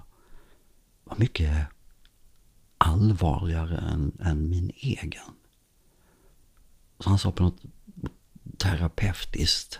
var 1.04 1.16
mycket 1.16 1.66
allvarligare 2.78 3.76
än, 3.76 4.12
än 4.20 4.50
min 4.50 4.70
egen. 4.76 5.32
Så 6.98 7.08
han 7.08 7.18
sa 7.18 7.32
på 7.32 7.42
något 7.42 7.62
terapeutiskt 8.58 9.78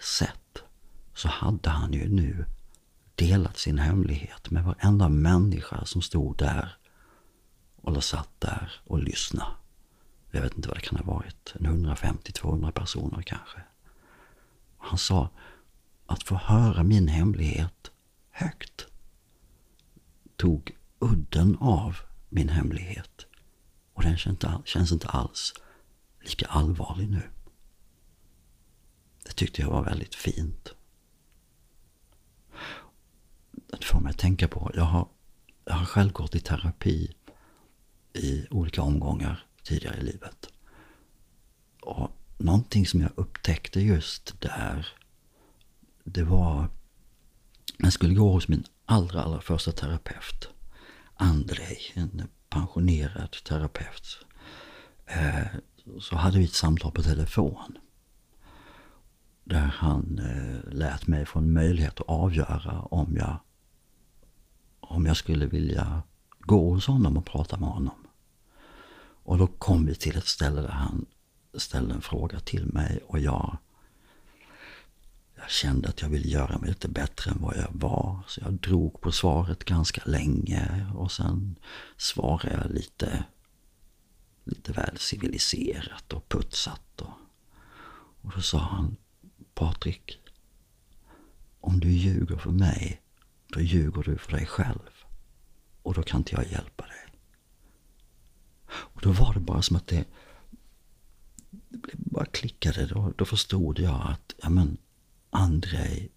sätt 0.00 0.62
så 1.14 1.28
hade 1.28 1.70
han 1.70 1.92
ju 1.92 2.08
nu 2.08 2.44
delat 3.14 3.58
sin 3.58 3.78
hemlighet 3.78 4.50
med 4.50 4.64
varenda 4.64 5.08
människa 5.08 5.84
som 5.84 6.02
stod 6.02 6.36
där 6.36 6.76
eller 7.86 8.00
satt 8.00 8.40
där 8.40 8.72
och 8.84 8.98
lyssnade. 8.98 9.50
Jag 10.30 10.42
vet 10.42 10.56
inte 10.56 10.68
vad 10.68 10.76
det 10.76 10.80
kan 10.80 10.98
ha 10.98 11.14
varit. 11.14 11.54
150-200 11.54 12.70
personer 12.70 13.22
kanske. 13.22 13.60
Han 14.78 14.98
sa 14.98 15.30
att 16.06 16.22
få 16.22 16.34
höra 16.34 16.82
min 16.82 17.08
hemlighet 17.08 17.90
högt 18.30 18.86
tog 20.36 20.76
udden 20.98 21.56
av 21.60 21.96
min 22.28 22.48
hemlighet. 22.48 23.26
Och 23.94 24.02
den 24.02 24.16
känns 24.64 24.92
inte 24.92 25.08
alls 25.08 25.54
lika 26.20 26.46
allvarlig 26.46 27.10
nu. 27.10 27.22
Det 29.24 29.32
tyckte 29.32 29.62
jag 29.62 29.70
var 29.70 29.84
väldigt 29.84 30.14
fint. 30.14 30.74
Det 33.52 33.84
får 33.84 34.00
mig 34.00 34.10
att 34.10 34.18
tänka 34.18 34.48
på, 34.48 34.70
jag 34.74 34.84
har, 34.84 35.08
jag 35.64 35.74
har 35.74 35.84
själv 35.86 36.12
gått 36.12 36.34
i 36.34 36.40
terapi 36.40 37.14
i 38.14 38.46
olika 38.50 38.82
omgångar 38.82 39.46
tidigare 39.62 39.96
i 39.96 40.02
livet. 40.02 40.46
Och 41.82 42.10
någonting 42.38 42.86
som 42.86 43.00
jag 43.00 43.10
upptäckte 43.14 43.80
just 43.80 44.40
där, 44.40 44.88
det 46.04 46.22
var 46.22 46.68
jag 47.78 47.92
skulle 47.92 48.14
gå 48.14 48.32
hos 48.32 48.48
min 48.48 48.64
allra, 48.84 49.22
allra 49.22 49.40
första 49.40 49.72
terapeut. 49.72 50.48
Andrej, 51.14 51.78
en 51.94 52.28
pensionerad 52.48 53.30
terapeut. 53.30 54.26
Eh, 55.06 55.46
så 56.00 56.16
hade 56.16 56.38
vi 56.38 56.44
ett 56.44 56.52
samtal 56.52 56.92
på 56.92 57.02
telefon. 57.02 57.78
Där 59.44 59.66
han 59.66 60.18
eh, 60.18 60.72
lät 60.72 61.06
mig 61.06 61.26
få 61.26 61.38
en 61.38 61.52
möjlighet 61.52 62.00
att 62.00 62.08
avgöra 62.08 62.80
om 62.80 63.16
jag, 63.16 63.36
om 64.80 65.06
jag 65.06 65.16
skulle 65.16 65.46
vilja 65.46 66.02
gå 66.40 66.70
hos 66.70 66.86
honom 66.86 67.16
och 67.16 67.26
prata 67.26 67.56
med 67.56 67.68
honom. 67.68 68.01
Och 69.22 69.38
då 69.38 69.46
kom 69.46 69.86
vi 69.86 69.94
till 69.94 70.16
ett 70.16 70.26
ställe 70.26 70.60
där 70.60 70.68
han 70.68 71.06
ställde 71.54 71.94
en 71.94 72.02
fråga 72.02 72.40
till 72.40 72.66
mig 72.66 73.00
och 73.06 73.18
jag, 73.18 73.58
jag 75.36 75.50
kände 75.50 75.88
att 75.88 76.02
jag 76.02 76.08
ville 76.08 76.28
göra 76.28 76.58
mig 76.58 76.68
lite 76.68 76.88
bättre 76.88 77.30
än 77.30 77.40
vad 77.40 77.56
jag 77.56 77.70
var. 77.72 78.22
Så 78.26 78.40
jag 78.40 78.52
drog 78.52 79.00
på 79.00 79.12
svaret 79.12 79.64
ganska 79.64 80.02
länge 80.04 80.86
och 80.94 81.12
sen 81.12 81.58
svarade 81.96 82.54
jag 82.62 82.70
lite, 82.70 83.24
lite 84.44 84.72
väl 84.72 84.98
civiliserat 84.98 86.12
och 86.12 86.28
putsat. 86.28 87.00
Och, 87.00 87.18
och 88.22 88.32
då 88.34 88.40
sa 88.40 88.58
han, 88.58 88.96
Patrik, 89.54 90.18
om 91.60 91.80
du 91.80 91.90
ljuger 91.90 92.36
för 92.36 92.50
mig, 92.50 93.02
då 93.46 93.60
ljuger 93.60 94.02
du 94.02 94.18
för 94.18 94.32
dig 94.32 94.46
själv. 94.46 94.90
Och 95.82 95.94
då 95.94 96.02
kan 96.02 96.20
inte 96.20 96.34
jag 96.34 96.46
hjälpa 96.46 96.86
dig. 96.86 97.01
Och 98.72 99.00
då 99.02 99.12
var 99.12 99.34
det 99.34 99.40
bara 99.40 99.62
som 99.62 99.76
att 99.76 99.86
det, 99.86 100.04
det 101.68 101.94
bara 101.94 102.26
klickade. 102.26 102.86
Då, 102.86 103.12
då 103.16 103.24
förstod 103.24 103.78
jag 103.78 104.02
att, 104.08 104.34
ja 104.42 104.50
men, 104.50 104.78
Andrei 105.30 106.10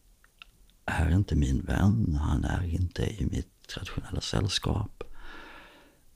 är 0.85 1.09
inte 1.11 1.35
min 1.35 1.61
vän. 1.61 2.19
Han 2.21 2.43
är 2.43 2.63
inte 2.63 3.03
i 3.03 3.25
mitt 3.31 3.67
traditionella 3.67 4.21
sällskap. 4.21 5.03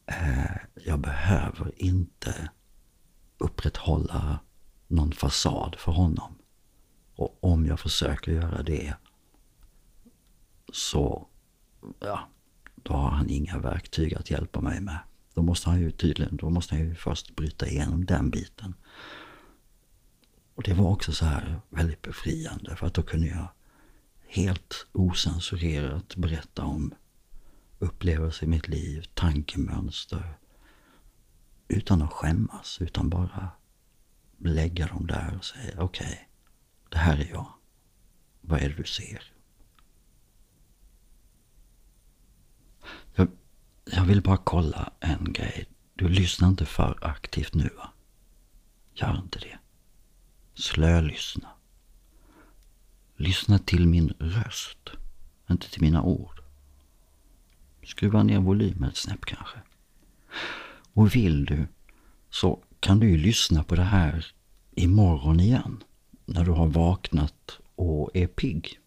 Eh, 0.06 0.56
jag 0.86 1.00
behöver 1.00 1.72
inte 1.76 2.50
upprätthålla 3.38 4.40
någon 4.88 5.12
fasad 5.12 5.76
för 5.80 5.92
honom. 5.92 6.36
Och 7.16 7.44
om 7.44 7.66
jag 7.66 7.80
försöker 7.80 8.32
göra 8.32 8.64
det 8.64 8.94
så, 10.74 11.28
ja, 12.00 12.30
då 12.76 12.94
har 12.94 13.10
han 13.10 13.30
inga 13.30 13.60
verktyg 13.60 14.16
att 14.16 14.32
hjälpa 14.32 14.62
mig 14.62 14.82
med. 14.82 15.00
Då 15.40 15.44
måste 15.44 15.70
han 15.70 15.82
ju 15.82 15.92
tydligen, 15.92 16.38
då 16.38 16.50
måste 16.50 16.76
han 16.76 16.84
ju 16.84 16.96
först 16.96 17.36
bryta 17.36 17.68
igenom 17.68 18.06
den 18.06 18.30
biten. 18.30 18.74
Och 20.56 20.64
det 20.64 20.74
var 20.74 20.90
också 20.90 21.12
så 21.12 21.26
här 21.26 21.62
väldigt 21.70 22.02
befriande 22.02 22.76
för 22.76 22.88
att 22.88 22.94
då 22.94 23.04
kunde 23.04 23.28
jag 23.28 23.48
helt 24.28 24.88
osensurerat 24.92 26.16
berätta 26.16 26.64
om 26.64 26.94
upplevelser 27.80 28.44
i 28.46 28.50
mitt 28.50 28.68
liv, 28.68 29.06
tankemönster. 29.14 30.34
Utan 31.68 32.02
att 32.02 32.14
skämmas, 32.14 32.78
utan 32.82 33.10
bara 33.10 33.50
lägga 34.38 34.88
dem 34.88 35.08
där 35.08 35.36
och 35.38 35.46
säga 35.46 35.84
okej, 35.84 36.06
okay, 36.06 36.18
det 36.90 36.98
här 36.98 37.18
är 37.18 37.30
jag. 37.30 37.54
Vad 38.42 38.62
är 38.62 38.70
det 38.70 38.76
du 38.76 38.84
ser? 38.84 39.34
Jag 43.16 43.28
jag 43.92 44.06
vill 44.06 44.22
bara 44.22 44.38
kolla 44.38 44.92
en 45.00 45.34
grej. 45.34 45.66
Du 45.96 46.10
lyssnar 46.10 46.48
inte 46.48 46.66
för 46.66 46.98
aktivt 47.02 47.54
nu 47.54 47.70
va? 47.78 47.90
Gör 48.94 49.22
inte 49.24 49.40
det. 49.40 49.58
Slölyssna. 50.54 51.50
Lyssna 53.16 53.60
till 53.60 53.88
min 53.88 54.14
röst, 54.20 54.90
inte 55.50 55.72
till 55.72 55.82
mina 55.82 56.02
ord. 56.02 56.42
Skruva 57.86 58.24
ner 58.24 58.40
volymen 58.40 58.90
ett 58.90 58.98
snäpp 58.98 59.26
kanske. 59.26 59.58
Och 60.94 61.16
vill 61.16 61.46
du 61.46 61.68
så 62.30 62.64
kan 62.80 63.00
du 63.00 63.10
ju 63.10 63.18
lyssna 63.18 63.64
på 63.64 63.76
det 63.76 63.84
här 63.84 64.34
imorgon 64.72 65.40
igen. 65.40 65.84
När 66.26 66.46
du 66.46 66.52
har 66.52 66.68
vaknat 66.68 67.60
och 67.76 68.12
är 68.14 68.28
pigg. 68.28 68.80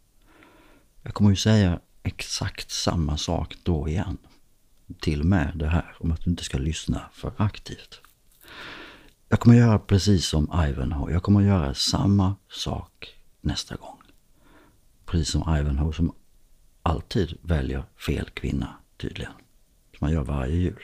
Jag 1.03 1.15
kommer 1.15 1.31
ju 1.31 1.37
säga 1.37 1.81
exakt 2.03 2.71
samma 2.71 3.17
sak 3.17 3.57
då 3.63 3.89
igen 3.89 4.19
till 5.01 5.25
med 5.25 5.53
det 5.55 5.69
här 5.69 5.97
om 5.99 6.13
att 6.13 6.21
du 6.21 6.31
inte 6.31 6.45
ska 6.45 6.59
lyssna 6.59 7.03
för 7.13 7.33
aktivt. 7.37 8.01
Jag 9.29 9.41
kommer 9.41 9.57
göra 9.57 9.79
precis 9.79 10.27
som 10.27 10.65
Ivanhoe. 10.69 11.13
Jag 11.13 11.23
kommer 11.23 11.41
göra 11.41 11.75
samma 11.75 12.37
sak 12.49 13.15
nästa 13.41 13.77
gång. 13.77 14.03
Precis 15.07 15.29
som 15.29 15.57
Ivanhoe 15.57 15.93
som 15.93 16.15
alltid 16.83 17.39
väljer 17.43 17.85
fel 17.97 18.31
kvinna 18.31 18.77
tydligen. 18.97 19.33
Som 19.91 19.99
man 20.01 20.13
gör 20.13 20.25
varje 20.25 20.57
jul. 20.57 20.83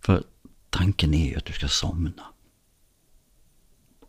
För 0.00 0.24
tanken 0.70 1.14
är 1.14 1.30
ju 1.30 1.36
att 1.36 1.44
du 1.44 1.52
ska 1.52 1.68
somna. 1.68 2.22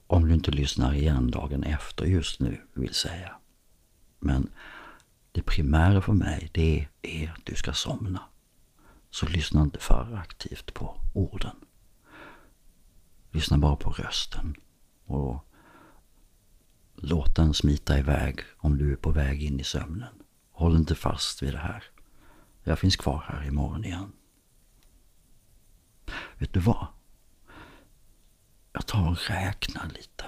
Om 0.07 0.27
du 0.27 0.33
inte 0.33 0.51
lyssnar 0.51 0.93
igen 0.93 1.31
dagen 1.31 1.63
efter 1.63 2.05
just 2.05 2.39
nu 2.39 2.61
vill 2.73 2.93
säga. 2.93 3.35
Men 4.19 4.49
det 5.37 5.43
primära 5.43 6.01
för 6.01 6.13
mig 6.13 6.49
det 6.53 6.87
är 7.01 7.31
att 7.31 7.45
du 7.45 7.55
ska 7.55 7.73
somna. 7.73 8.21
Så 9.09 9.27
lyssna 9.27 9.61
inte 9.61 9.79
för 9.79 10.15
aktivt 10.15 10.73
på 10.73 11.01
orden. 11.13 11.55
Lyssna 13.31 13.57
bara 13.57 13.75
på 13.75 13.89
rösten. 13.89 14.55
Och 15.05 15.47
låt 16.95 17.35
den 17.35 17.53
smita 17.53 17.99
iväg 17.99 18.39
om 18.57 18.77
du 18.77 18.91
är 18.91 18.95
på 18.95 19.11
väg 19.11 19.43
in 19.43 19.59
i 19.59 19.63
sömnen. 19.63 20.23
Håll 20.51 20.75
inte 20.75 20.95
fast 20.95 21.43
vid 21.43 21.53
det 21.53 21.59
här. 21.59 21.83
Jag 22.63 22.79
finns 22.79 22.95
kvar 22.95 23.25
här 23.27 23.47
imorgon 23.47 23.85
igen. 23.85 24.11
Vet 26.37 26.53
du 26.53 26.59
vad? 26.59 26.87
Jag 28.73 28.87
tar 28.87 29.09
och 29.09 29.29
räknar 29.29 29.89
lite 29.89 30.25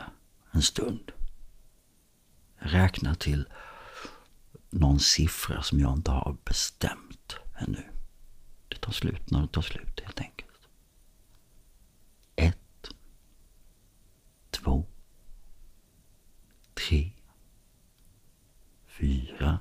en 0.52 0.62
stund. 0.62 1.12
Räkna 2.58 3.16
till 3.16 3.48
någon 4.70 5.00
siffra 5.00 5.64
som 5.64 5.80
jag 5.80 5.94
inte 5.94 6.12
har 6.12 6.38
bestämt 6.46 7.36
ännu. 7.60 7.90
Det 8.68 8.76
tar 8.76 8.92
slut 8.92 9.32
när 9.32 9.42
det 9.42 9.48
tar 9.48 9.62
slut 9.62 10.00
helt 10.00 10.20
enkelt. 10.20 10.70
Ett. 12.36 12.90
Två. 14.52 14.86
Tre. 16.74 17.12
Fyra. 18.88 19.60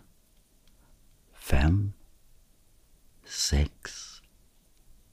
fem, 1.48 1.92
sex, 3.24 3.92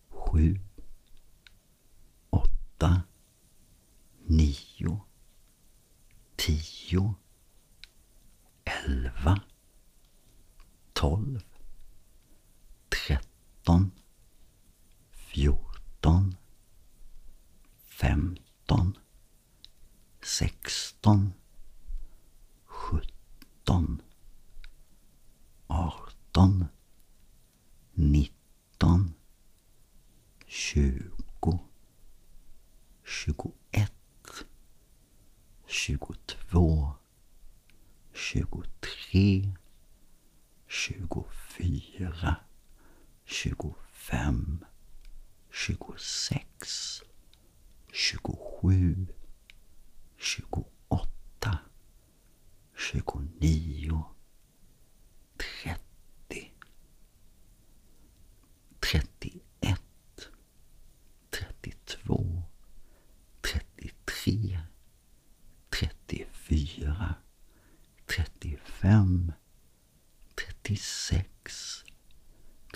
sju, 0.09 0.59
åtta, 2.29 3.01
nio, 4.25 4.99
tio, 6.35 7.15
elva, 8.63 9.41
12 11.05 11.54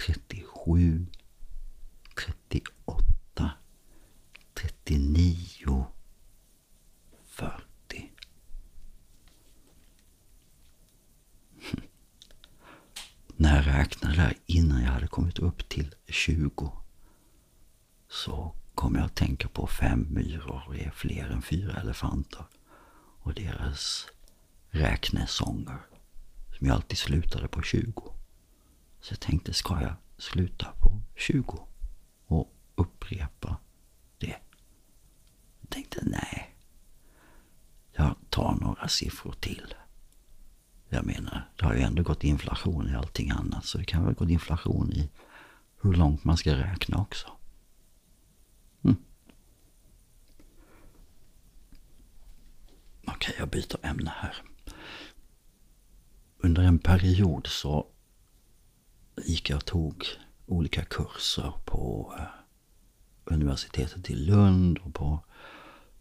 37, 0.10 1.06
38, 2.16 3.52
39, 4.54 5.86
40. 7.26 8.12
När 13.36 13.56
jag 13.56 13.68
räknade 13.68 14.16
där 14.16 14.38
innan 14.46 14.82
jag 14.84 14.92
hade 14.92 15.08
kommit 15.08 15.40
upp 15.40 15.70
till 15.70 15.96
20 16.08 16.72
så 18.08 18.56
kom 18.76 18.96
jag 18.96 19.06
att 19.06 19.16
tänka 19.16 19.48
på 19.48 19.68
fem 19.68 20.08
myror 20.10 20.76
är 20.76 20.92
fler 20.92 21.30
än 21.30 21.42
fyra 21.42 21.82
elefanter 21.82 22.46
och 23.22 23.34
deras 23.34 24.08
räknesånger 24.70 25.80
som 26.58 26.68
jag 26.68 26.76
alltid 26.76 26.98
slutade 26.98 27.48
på 27.48 27.62
20. 27.62 28.19
Så 29.02 29.14
jag 29.14 29.20
tänkte, 29.20 29.54
ska 29.54 29.82
jag 29.82 29.94
sluta 30.18 30.66
på 30.80 31.02
20 31.16 31.68
och 32.26 32.54
upprepa 32.76 33.58
det? 34.18 34.36
Jag 35.60 35.70
tänkte, 35.70 36.00
nej. 36.04 36.56
Jag 37.92 38.16
tar 38.30 38.56
några 38.62 38.88
siffror 38.88 39.36
till. 39.40 39.74
Jag 40.90 41.06
menar, 41.06 41.50
det 41.56 41.66
har 41.66 41.74
ju 41.74 41.82
ändå 41.82 42.04
gått 42.04 42.24
inflation 42.24 42.90
i 42.90 42.96
allting 42.96 43.32
annat 43.32 43.66
så 43.66 43.78
det 43.78 43.86
kan 43.86 44.06
väl 44.06 44.14
gå 44.14 44.30
inflation 44.30 44.94
i 44.94 45.10
hur 45.82 45.94
långt 45.94 46.24
man 46.24 46.38
ska 46.38 46.56
räkna 46.56 47.02
också. 47.02 47.28
Mm. 48.84 48.98
Okej, 53.02 53.16
okay, 53.16 53.36
jag 53.38 53.50
byter 53.50 53.86
ämne 53.86 54.14
här. 54.16 54.36
Under 56.38 56.64
en 56.64 56.80
period 56.80 57.48
så 57.48 57.88
gick 59.26 59.50
jag 59.50 59.58
och 59.58 59.66
tog 59.66 60.06
olika 60.46 60.84
kurser 60.84 61.54
på 61.66 62.14
eh, 62.20 62.26
universitetet 63.26 64.10
i 64.10 64.16
Lund 64.16 64.78
och 64.78 64.94
på 64.94 65.20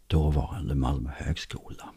dåvarande 0.07 0.75
Malmö 0.75 1.09
högskola. 1.17 1.93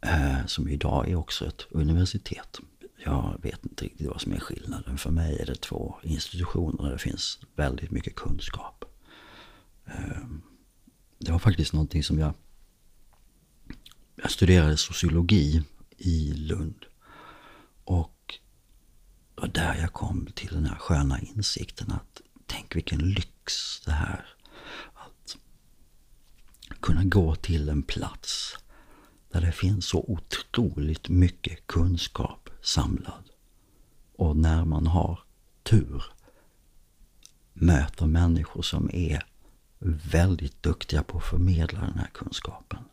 Eh, 0.00 0.46
som 0.46 0.68
idag 0.68 1.08
är 1.08 1.14
också 1.14 1.46
ett 1.46 1.66
universitet. 1.70 2.58
Jag 3.04 3.38
vet 3.42 3.66
inte 3.66 3.84
riktigt 3.84 4.06
vad 4.06 4.20
som 4.20 4.32
är 4.32 4.40
skillnaden. 4.40 4.98
För 4.98 5.10
mig 5.10 5.38
är 5.38 5.46
det 5.46 5.54
två 5.54 5.96
institutioner 6.02 6.82
där 6.82 6.92
det 6.92 6.98
finns 6.98 7.40
väldigt 7.56 7.90
mycket 7.90 8.14
kunskap. 8.14 8.84
Eh, 9.86 10.26
det 11.18 11.32
var 11.32 11.38
faktiskt 11.38 11.72
någonting 11.72 12.02
som 12.02 12.18
jag... 12.18 12.34
Jag 14.16 14.30
studerade 14.30 14.76
sociologi 14.76 15.62
i 15.96 16.32
Lund. 16.32 16.84
Och 17.84 18.13
var 19.34 19.48
där 19.48 19.74
jag 19.80 19.92
kom 19.92 20.26
till 20.34 20.54
den 20.54 20.66
här 20.66 20.76
sköna 20.76 21.20
insikten 21.20 21.92
att 21.92 22.20
tänk 22.46 22.76
vilken 22.76 22.98
lyx 22.98 23.80
det 23.84 23.92
här. 23.92 24.26
Att 24.94 25.36
kunna 26.80 27.04
gå 27.04 27.34
till 27.34 27.68
en 27.68 27.82
plats 27.82 28.56
där 29.32 29.40
det 29.40 29.52
finns 29.52 29.86
så 29.86 29.98
otroligt 30.08 31.08
mycket 31.08 31.66
kunskap 31.66 32.50
samlad. 32.62 33.30
Och 34.16 34.36
när 34.36 34.64
man 34.64 34.86
har 34.86 35.20
tur 35.62 36.04
möter 37.52 38.06
människor 38.06 38.62
som 38.62 38.90
är 38.92 39.22
väldigt 40.12 40.62
duktiga 40.62 41.02
på 41.02 41.18
att 41.18 41.24
förmedla 41.24 41.80
den 41.80 41.98
här 41.98 42.10
kunskapen. 42.14 42.84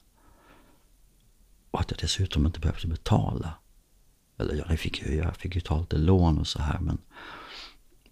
Och 1.72 1.80
att 1.80 1.92
jag 1.92 2.00
dessutom 2.00 2.46
inte 2.46 2.60
behövde 2.60 2.88
betala. 2.88 3.54
Eller 4.42 4.66
jag 4.70 4.80
fick 4.80 5.02
ju, 5.02 5.16
jag 5.16 5.36
fick 5.36 5.56
ju 5.56 5.62
ta 5.62 5.80
lite 5.80 5.98
lån 5.98 6.38
och 6.38 6.48
så 6.48 6.62
här 6.62 6.80
men, 6.80 6.98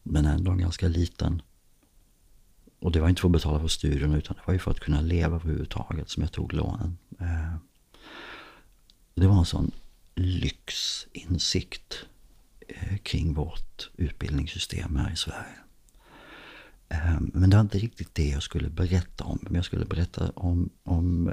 men 0.04 0.26
ändå 0.26 0.52
en 0.52 0.58
ganska 0.58 0.88
liten. 0.88 1.42
Och 2.80 2.92
det 2.92 3.00
var 3.00 3.10
inte 3.10 3.22
för 3.22 3.28
att 3.28 3.32
betala 3.32 3.60
för 3.60 3.68
studierna 3.68 4.18
utan 4.18 4.36
det 4.36 4.42
var 4.46 4.54
ju 4.54 4.60
för 4.60 4.72
att 4.72 4.80
kunna 4.80 5.02
leva 5.02 5.36
överhuvudtaget 5.36 6.10
som 6.10 6.24
jag 6.24 6.32
tog 6.32 6.54
lånen. 6.54 6.98
Eh, 7.20 7.56
det 9.16 9.28
var 9.28 9.40
en 9.40 9.46
sån 9.46 9.72
lyxinsikt 10.16 12.06
eh, 12.68 12.98
kring 12.98 13.34
vårt 13.34 13.90
utbildningssystem 13.98 14.96
här 14.96 15.14
i 15.14 15.16
Sverige. 15.16 15.60
Eh, 16.90 17.20
men 17.20 17.50
det 17.50 17.56
var 17.56 17.62
inte 17.62 17.80
riktigt 17.80 18.16
det 18.16 18.30
jag 18.30 18.44
skulle 18.44 18.70
berätta 18.70 19.24
om. 19.24 19.40
Men 19.42 19.56
jag 19.56 19.66
skulle 19.66 19.86
berätta 19.86 20.30
om, 20.30 20.70
om 20.84 21.30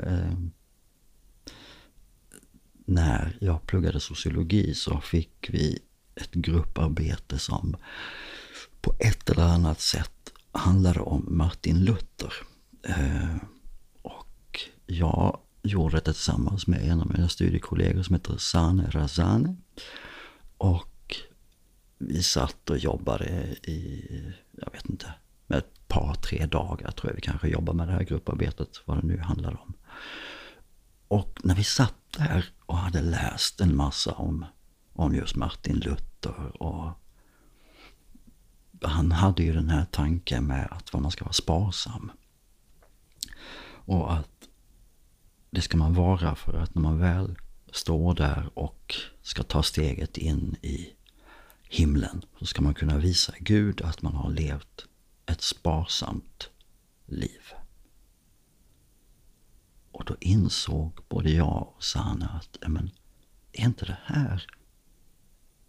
när 2.87 3.37
jag 3.41 3.67
pluggade 3.67 4.01
sociologi 4.01 4.75
så 4.75 5.01
fick 5.01 5.47
vi 5.49 5.79
ett 6.15 6.33
grupparbete 6.33 7.39
som 7.39 7.77
på 8.81 8.95
ett 8.99 9.31
eller 9.31 9.43
annat 9.43 9.81
sätt 9.81 10.33
handlade 10.53 11.01
om 11.01 11.27
Martin 11.29 11.85
Luther. 11.85 12.33
Eh, 12.83 13.37
och 14.03 14.61
jag 14.87 15.41
gjorde 15.63 15.97
det 15.97 16.01
tillsammans 16.01 16.67
med 16.67 16.89
en 16.89 17.01
av 17.01 17.13
mina 17.13 17.29
studiekollegor 17.29 18.03
som 18.03 18.15
heter 18.15 18.37
Sane 18.37 18.91
Razane. 18.91 19.57
Och 20.59 21.17
vi 21.99 22.23
satt 22.23 22.71
och 22.71 22.79
jobbade 22.79 23.27
i, 23.63 24.05
jag 24.51 24.73
vet 24.73 24.89
inte, 24.89 25.15
med 25.47 25.59
ett 25.59 25.89
par, 25.89 26.15
tre 26.15 26.47
dagar 26.47 26.91
tror 26.91 27.11
jag 27.11 27.15
vi 27.15 27.21
kanske 27.21 27.49
jobbade 27.49 27.77
med 27.77 27.89
det 27.89 27.93
här 27.93 28.03
grupparbetet, 28.03 28.69
vad 28.85 28.97
det 28.97 29.07
nu 29.07 29.19
handlade 29.19 29.57
om. 29.57 29.73
Och 31.09 31.41
när 31.45 31.55
vi 31.55 31.65
satt 31.65 31.95
där 32.17 32.45
och 32.67 32.77
hade 32.77 33.03
läst 33.03 33.61
en 33.61 33.77
massa 33.77 34.13
om, 34.13 34.45
om 34.93 35.15
just 35.15 35.37
Martin 35.37 35.77
Luther 35.77 36.63
och 36.63 36.93
han 38.83 39.13
hade 39.13 39.43
ju 39.43 39.53
den 39.53 39.71
här 39.71 39.85
tanken 39.85 40.47
med 40.47 40.69
att 40.71 40.93
man 40.93 41.11
ska 41.11 41.25
vara 41.25 41.33
sparsam. 41.33 42.13
Och 43.69 44.13
att 44.13 44.49
det 45.51 45.61
ska 45.61 45.77
man 45.77 45.95
vara 45.95 46.35
för 46.35 46.59
att 46.59 46.75
när 46.75 46.83
man 46.83 46.99
väl 46.99 47.39
står 47.73 48.15
där 48.15 48.51
och 48.55 48.95
ska 49.23 49.43
ta 49.43 49.63
steget 49.63 50.19
in 50.19 50.57
i 50.63 50.93
himlen 51.69 52.23
så 52.39 52.47
ska 52.47 52.63
man 52.63 52.75
kunna 52.75 52.99
visa 52.99 53.33
Gud 53.41 53.83
att 53.83 54.03
man 54.03 54.15
har 54.15 54.31
levt 54.31 54.87
ett 55.27 55.43
sparsamt 55.43 56.51
liv. 57.07 57.41
Och 59.97 60.05
då 60.05 60.17
insåg 60.21 61.01
både 61.09 61.31
jag 61.31 61.73
och 61.77 61.85
Sanna 61.85 62.29
att 62.29 62.69
men, 62.69 62.91
är 63.53 63.65
inte 63.65 63.85
det 63.85 63.99
här 64.05 64.47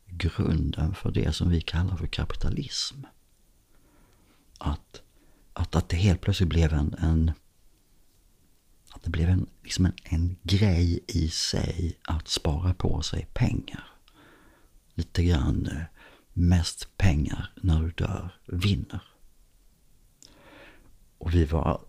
grunden 0.05 0.93
för 0.93 1.11
det 1.11 1.35
som 1.35 1.49
vi 1.49 1.61
kallar 1.61 1.97
för 1.97 2.07
kapitalism? 2.07 3.03
Att, 4.57 5.01
att, 5.53 5.75
att 5.75 5.89
det 5.89 5.97
helt 5.97 6.21
plötsligt 6.21 6.49
blev 6.49 6.73
en, 6.73 6.95
en 6.99 7.31
att 8.89 9.03
det 9.03 9.09
blev 9.09 9.29
en, 9.29 9.49
liksom 9.63 9.85
en, 9.85 9.93
en 10.03 10.37
grej 10.43 11.03
i 11.07 11.29
sig 11.29 11.97
att 12.03 12.27
spara 12.27 12.73
på 12.73 13.01
sig 13.01 13.27
pengar. 13.33 13.87
Lite 14.93 15.23
grann 15.23 15.67
eh, 15.67 15.83
mest 16.33 16.97
pengar 16.97 17.53
när 17.55 17.81
du 17.81 17.91
dör 17.91 18.39
vinner. 18.45 19.03
Och 21.17 21.33
vi 21.33 21.45
var, 21.45 21.86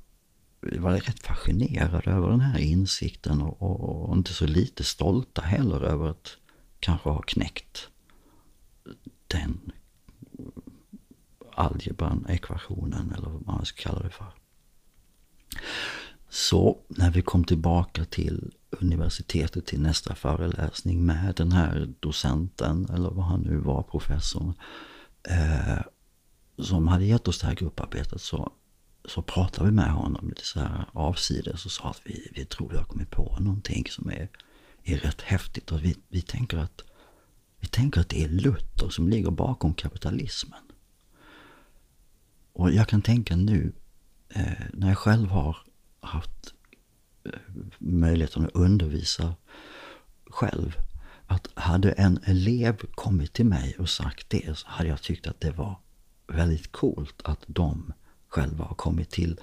var 0.61 0.93
rätt 0.93 1.23
fascinerade 1.23 2.11
över 2.11 2.29
den 2.29 2.41
här 2.41 2.59
insikten 2.59 3.43
och, 3.43 3.63
och, 3.63 4.09
och 4.09 4.17
inte 4.17 4.33
så 4.33 4.47
lite 4.47 4.85
stolta 4.85 5.43
heller 5.43 5.81
över 5.81 6.09
att 6.09 6.37
kanske 6.81 7.09
ha 7.09 7.23
knäckt 7.23 7.89
den 9.27 9.73
algebran, 11.55 12.27
ekvationen 12.29 13.15
eller 13.17 13.29
vad 13.29 13.47
man 13.47 13.65
ska 13.65 13.83
kalla 13.83 14.03
det 14.03 14.11
för. 14.11 14.33
Så 16.29 16.79
när 16.89 17.11
vi 17.11 17.23
kom 17.23 17.45
tillbaka 17.45 18.05
till 18.05 18.53
universitetet 18.71 19.67
till 19.67 19.81
nästa 19.81 20.15
föreläsning 20.15 21.07
med 21.07 21.35
den 21.37 21.53
här 21.53 21.95
docenten, 22.01 22.89
eller 22.95 23.11
vad 23.11 23.25
han 23.25 23.41
nu 23.41 23.57
var, 23.57 23.83
professorn, 23.83 24.55
eh, 25.23 25.83
som 26.59 26.89
hade 26.89 27.05
gett 27.05 27.29
oss 27.29 27.41
det 27.41 27.47
här 27.47 27.55
grupparbetet 27.55 28.21
så, 28.21 28.53
så 29.05 29.23
pratade 29.23 29.71
vi 29.71 29.73
med 29.75 29.91
honom 29.91 30.29
lite 30.29 30.45
så 30.45 30.61
här 30.61 30.85
avsides 30.93 31.65
och 31.65 31.73
sa 31.73 31.91
att 31.91 32.01
vi, 32.05 32.31
vi 32.35 32.45
tror 32.45 32.69
vi 32.69 32.77
har 32.77 32.85
kommit 32.85 33.11
på 33.11 33.37
någonting 33.41 33.85
som 33.89 34.11
är, 34.11 34.29
är 34.85 34.97
rätt 34.97 35.23
häftigt 35.23 35.73
och 35.73 35.85
vi, 35.85 35.97
vi, 36.09 36.23
tänker 36.23 36.59
att, 36.59 36.83
vi 37.61 37.67
tänker 37.67 38.01
att 38.01 38.09
det 38.09 38.25
är 38.25 38.29
Luther 38.29 38.89
som 38.89 39.09
ligger 39.09 39.31
bakom 39.31 39.75
kapitalismen. 39.75 40.61
Och 42.53 42.73
jag 42.73 42.89
kan 42.89 43.03
tänka 43.03 43.37
nu, 43.37 43.73
eh, 44.29 44.53
när 44.73 44.89
jag 44.89 44.99
själv 44.99 45.29
har 45.29 45.57
haft 46.01 46.55
eh, 47.25 47.33
möjligheten 47.79 48.45
att 48.45 48.55
undervisa 48.55 49.35
själv. 50.27 50.77
Att 51.27 51.49
hade 51.55 51.93
en 51.93 52.21
elev 52.25 52.77
kommit 52.95 53.33
till 53.33 53.47
mig 53.47 53.77
och 53.79 53.89
sagt 53.89 54.31
det 54.31 54.59
så 54.59 54.69
hade 54.69 54.89
jag 54.89 55.03
tyckt 55.03 55.27
att 55.27 55.41
det 55.41 55.51
var 55.51 55.77
väldigt 56.27 56.73
coolt 56.73 57.23
att 57.25 57.45
de 57.47 57.93
själva 58.39 58.65
har 58.65 58.75
kommit 58.75 59.11
till 59.11 59.41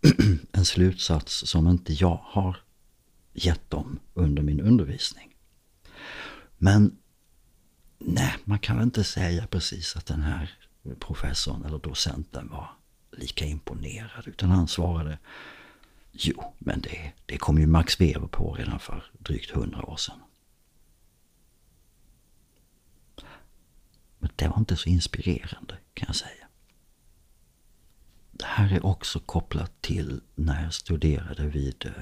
en 0.52 0.64
slutsats 0.64 1.46
som 1.46 1.68
inte 1.68 1.92
jag 1.92 2.20
har 2.24 2.56
gett 3.32 3.70
dem 3.70 4.00
under 4.14 4.42
min 4.42 4.60
undervisning. 4.60 5.34
Men 6.58 6.96
nej, 7.98 8.34
man 8.44 8.58
kan 8.58 8.82
inte 8.82 9.04
säga 9.04 9.46
precis 9.46 9.96
att 9.96 10.06
den 10.06 10.22
här 10.22 10.58
professorn 10.98 11.64
eller 11.64 11.78
docenten 11.78 12.48
var 12.48 12.70
lika 13.12 13.44
imponerad 13.44 14.28
utan 14.28 14.50
han 14.50 14.68
svarade 14.68 15.18
Jo, 16.12 16.54
men 16.58 16.80
det, 16.80 17.12
det 17.26 17.38
kom 17.38 17.58
ju 17.58 17.66
Max 17.66 18.00
Weber 18.00 18.26
på 18.28 18.54
redan 18.54 18.80
för 18.80 19.04
drygt 19.18 19.50
hundra 19.50 19.86
år 19.86 19.96
sedan. 19.96 20.20
Men 24.18 24.30
det 24.36 24.48
var 24.48 24.58
inte 24.58 24.76
så 24.76 24.88
inspirerande 24.88 25.78
kan 25.94 26.06
jag 26.06 26.16
säga. 26.16 26.49
Det 28.40 28.46
här 28.46 28.72
är 28.72 28.86
också 28.86 29.20
kopplat 29.20 29.82
till 29.82 30.20
när 30.34 30.62
jag 30.62 30.74
studerade 30.74 31.46
vid 31.46 31.86
eh, 31.86 31.92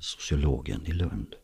sociologen 0.00 0.86
i 0.86 0.92
Lund. 0.92 1.34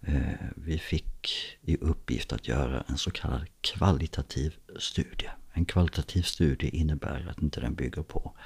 Eh, 0.00 0.48
vi 0.56 0.78
fick 0.78 1.36
i 1.60 1.76
uppgift 1.76 2.32
att 2.32 2.48
göra 2.48 2.84
en 2.88 2.98
så 2.98 3.10
kallad 3.10 3.46
kvalitativ 3.60 4.56
studie. 4.78 5.30
En 5.52 5.64
kvalitativ 5.64 6.22
studie 6.22 6.68
innebär 6.68 7.26
att 7.30 7.42
inte 7.42 7.60
den 7.60 7.74
bygger 7.74 8.02
på 8.02 8.36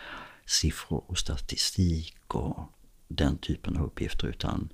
siffror 0.46 1.04
och 1.06 1.18
statistik 1.18 2.34
och 2.34 2.72
den 3.08 3.38
typen 3.38 3.76
av 3.76 3.84
uppgifter 3.84 4.26
utan 4.26 4.72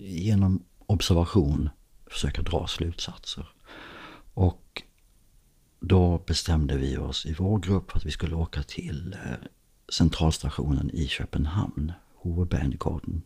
genom 0.00 0.64
observation 0.86 1.70
försöka 2.06 2.42
dra 2.42 2.66
slutsatser. 2.66 3.48
Och 4.34 4.82
då 5.86 6.22
bestämde 6.26 6.76
vi 6.76 6.96
oss 6.96 7.26
i 7.26 7.34
vår 7.34 7.58
grupp 7.58 7.90
för 7.90 7.98
att 7.98 8.06
vi 8.06 8.10
skulle 8.10 8.34
åka 8.34 8.62
till 8.62 9.16
eh, 9.24 9.48
centralstationen 9.88 10.90
i 10.90 11.08
Köpenhamn, 11.08 11.92
Hovedbanegården. 12.14 13.22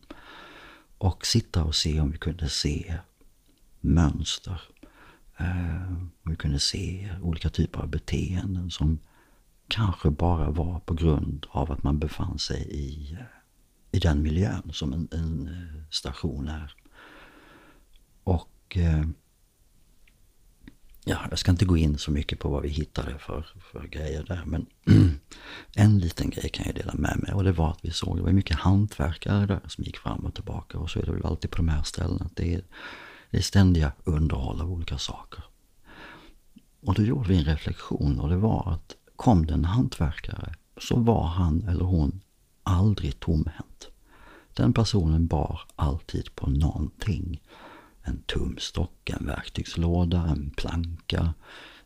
Och 0.97 1.25
sitta 1.25 1.63
och 1.63 1.75
se 1.75 1.99
om 1.99 2.11
vi 2.11 2.17
kunde 2.17 2.49
se 2.49 2.95
mönster. 3.79 4.61
Eh, 5.37 5.91
om 6.23 6.31
vi 6.31 6.35
kunde 6.35 6.59
se 6.59 7.09
olika 7.21 7.49
typer 7.49 7.79
av 7.79 7.87
beteenden 7.87 8.71
som 8.71 8.99
kanske 9.67 10.09
bara 10.09 10.49
var 10.49 10.79
på 10.79 10.93
grund 10.93 11.45
av 11.49 11.71
att 11.71 11.83
man 11.83 11.99
befann 11.99 12.39
sig 12.39 12.67
i 12.71 13.13
eh, 13.13 13.25
i 13.91 13.99
den 13.99 14.23
miljön 14.23 14.71
som 14.73 14.93
en, 14.93 15.07
en 15.11 15.49
station 15.91 16.47
är. 16.47 16.75
Och 18.23 18.77
ja, 21.09 21.17
jag 21.29 21.39
ska 21.39 21.51
inte 21.51 21.65
gå 21.65 21.77
in 21.77 21.97
så 21.97 22.11
mycket 22.11 22.39
på 22.39 22.49
vad 22.49 22.61
vi 22.61 22.69
hittade 22.69 23.17
för, 23.19 23.45
för 23.71 23.87
grejer 23.87 24.23
där. 24.23 24.43
Men 24.45 24.65
en 25.75 25.99
liten 25.99 26.29
grej 26.29 26.49
kan 26.49 26.65
jag 26.65 26.75
dela 26.75 26.93
med 26.93 27.19
mig 27.19 27.33
och 27.33 27.43
det 27.43 27.51
var 27.51 27.71
att 27.71 27.79
vi 27.81 27.91
såg, 27.91 28.17
det 28.17 28.23
var 28.23 28.31
mycket 28.31 28.57
hantverkare 28.57 29.45
där 29.45 29.61
som 29.67 29.83
gick 29.83 29.97
fram 29.97 30.25
och 30.25 30.35
tillbaka. 30.35 30.77
Och 30.77 30.89
så 30.89 30.99
är 30.99 31.05
det 31.05 31.11
väl 31.11 31.25
alltid 31.25 31.51
på 31.51 31.57
de 31.57 31.69
här 31.69 31.83
ställena. 31.83 32.29
Det 32.33 32.53
är, 32.53 32.61
det 33.31 33.37
är 33.37 33.41
ständiga 33.41 33.91
underhåll 34.03 34.61
av 34.61 34.71
olika 34.71 34.97
saker. 34.97 35.43
Och 36.81 36.93
då 36.93 37.03
gjorde 37.03 37.29
vi 37.29 37.37
en 37.37 37.45
reflektion 37.45 38.19
och 38.19 38.29
det 38.29 38.37
var 38.37 38.73
att 38.73 38.95
kom 39.15 39.45
det 39.45 39.53
en 39.53 39.65
hantverkare 39.65 40.53
så 40.77 40.99
var 40.99 41.27
han 41.27 41.63
eller 41.67 41.85
hon 41.85 42.21
aldrig 42.63 43.19
tomhänt. 43.19 43.87
Den 44.53 44.73
personen 44.73 45.27
bar 45.27 45.61
alltid 45.75 46.35
på 46.35 46.49
någonting. 46.49 47.41
En 48.01 48.23
tumstock, 48.23 49.09
en 49.09 49.25
verktygslåda, 49.25 50.21
en 50.21 50.49
planka, 50.57 51.33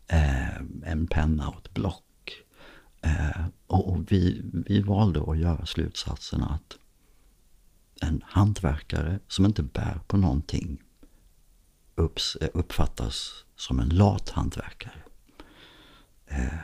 eh, 0.07 0.57
en 0.83 1.07
penna 1.07 1.49
och 1.49 1.65
ett 1.65 1.73
block. 1.73 2.03
Eh, 3.01 3.45
och 3.67 4.11
vi, 4.11 4.41
vi 4.65 4.81
valde 4.81 5.21
att 5.31 5.37
göra 5.37 5.65
slutsatsen 5.65 6.43
att 6.43 6.77
en 8.01 8.21
hantverkare 8.25 9.19
som 9.27 9.45
inte 9.45 9.63
bär 9.63 9.99
på 10.07 10.17
någonting 10.17 10.81
upps, 11.95 12.35
uppfattas 12.35 13.45
som 13.55 13.79
en 13.79 13.89
lat 13.89 14.29
hantverkare. 14.29 15.03
Eh, 16.25 16.59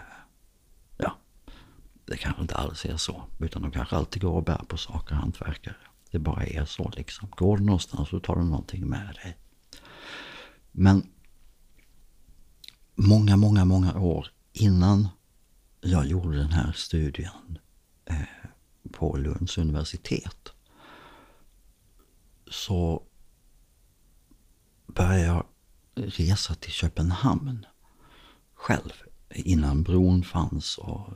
det 2.10 2.18
kanske 2.18 2.42
inte 2.42 2.56
alls 2.56 2.86
är 2.86 2.98
så. 2.98 3.24
Utan 3.40 3.62
de 3.62 3.72
kanske 3.72 3.96
alltid 3.96 4.22
går 4.22 4.32
och 4.32 4.44
bär 4.44 4.62
på 4.68 4.78
saker, 4.78 5.16
hantverkare. 5.16 5.76
Det 6.12 6.20
bara 6.20 6.46
är 6.46 6.66
så 6.66 6.92
liksom. 6.96 7.30
Går 7.30 7.58
du 7.58 7.64
någonstans 7.64 8.10
så 8.10 8.20
tar 8.20 8.36
du 8.36 8.44
någonting 8.44 8.90
med 8.90 9.18
dig. 9.24 9.38
Men 10.72 11.10
många, 12.96 13.38
många, 13.38 13.66
många 13.66 14.00
år 14.00 14.28
innan 14.54 15.08
jag 15.82 16.06
gjorde 16.06 16.38
den 16.38 16.52
här 16.52 16.72
studien 16.72 17.60
eh, 18.06 18.22
på 18.92 19.18
Lunds 19.18 19.58
universitet 19.58 20.54
så 22.48 23.04
började 24.88 25.22
jag 25.22 25.46
resa 25.96 26.56
till 26.56 26.72
Köpenhamn 26.72 27.66
själv 28.54 28.94
innan 29.30 29.84
bron 29.84 30.24
fanns 30.24 30.78
och 30.78 31.14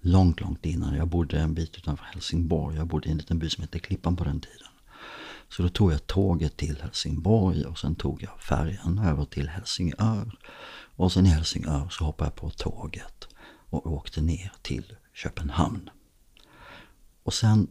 långt, 0.00 0.40
långt 0.40 0.66
innan. 0.66 0.96
Jag 0.96 1.08
bodde 1.08 1.40
en 1.40 1.54
bit 1.54 1.76
utanför 1.76 2.04
Helsingborg. 2.04 2.76
Jag 2.76 2.86
bodde 2.86 3.08
i 3.08 3.12
en 3.12 3.18
liten 3.18 3.38
by 3.38 3.50
som 3.50 3.62
hette 3.62 3.78
Klippan 3.78 4.16
på 4.16 4.24
den 4.24 4.40
tiden. 4.40 4.68
Så 5.48 5.62
då 5.62 5.68
tog 5.68 5.92
jag 5.92 6.06
tåget 6.06 6.56
till 6.56 6.80
Helsingborg 6.82 7.64
och 7.64 7.78
sen 7.78 7.94
tog 7.94 8.22
jag 8.22 8.42
färjan 8.42 8.98
över 8.98 9.24
till 9.24 9.48
Helsingör. 9.48 10.38
Och 10.96 11.12
sen 11.12 11.26
i 11.26 11.28
Helsingör 11.28 11.88
så 11.88 12.04
hoppade 12.04 12.28
jag 12.28 12.34
på 12.34 12.50
tåget 12.50 13.28
och 13.70 13.86
åkte 13.92 14.20
ner 14.20 14.52
till 14.62 14.96
Köpenhamn. 15.14 15.90
Och 17.22 17.34
sen 17.34 17.68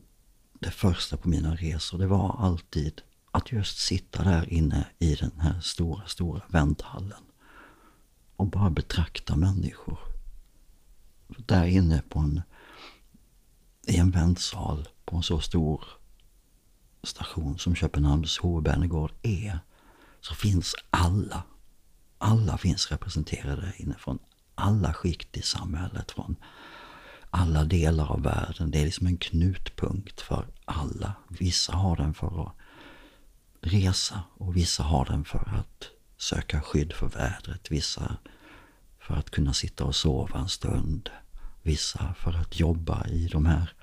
det 0.59 0.71
första 0.71 1.17
på 1.17 1.29
mina 1.29 1.55
resor, 1.55 1.97
det 1.97 2.07
var 2.07 2.35
alltid 2.39 3.01
att 3.31 3.51
just 3.51 3.77
sitta 3.77 4.23
där 4.23 4.53
inne 4.53 4.87
i 4.99 5.15
den 5.15 5.39
här 5.39 5.59
stora, 5.59 6.07
stora 6.07 6.41
vänthallen 6.47 7.23
och 8.35 8.47
bara 8.47 8.69
betrakta 8.69 9.35
människor 9.35 9.99
där 11.27 11.65
inne 11.65 12.01
på 12.09 12.19
en, 12.19 12.41
i 13.87 13.97
en 13.97 14.11
väntsal 14.11 14.87
på 15.05 15.15
en 15.15 15.23
så 15.23 15.39
stor 15.39 15.83
station 17.03 17.57
som 17.57 17.75
Köpenhamns 17.75 18.37
Hovedbanegård 18.37 19.11
är, 19.21 19.59
så 20.21 20.35
finns 20.35 20.75
alla. 20.89 21.43
Alla 22.17 22.57
finns 22.57 22.91
representerade 22.91 23.61
där 23.61 23.75
inne 23.77 23.95
från 23.99 24.19
alla 24.55 24.93
skikt 24.93 25.37
i 25.37 25.41
samhället, 25.41 26.11
från 26.11 26.35
alla 27.29 27.63
delar 27.63 28.11
av 28.11 28.21
världen. 28.21 28.71
Det 28.71 28.81
är 28.81 28.85
liksom 28.85 29.07
en 29.07 29.17
knutpunkt 29.17 30.21
för 30.21 30.47
alla. 30.65 31.13
Vissa 31.27 31.73
har 31.73 31.95
den 31.95 32.13
för 32.13 32.47
att 32.47 32.55
resa 33.61 34.23
och 34.37 34.57
vissa 34.57 34.83
har 34.83 35.05
den 35.05 35.25
för 35.25 35.53
att 35.59 35.89
söka 36.17 36.61
skydd 36.61 36.93
för 36.93 37.07
vädret. 37.07 37.71
Vissa 37.71 38.17
för 39.07 39.15
att 39.15 39.29
kunna 39.29 39.53
sitta 39.53 39.85
och 39.85 39.95
sova 39.95 40.39
en 40.39 40.49
stund. 40.49 41.09
Vissa 41.61 42.13
för 42.13 42.33
att 42.33 42.59
jobba 42.59 43.07
i 43.07 43.27
de 43.27 43.45
här 43.45 43.73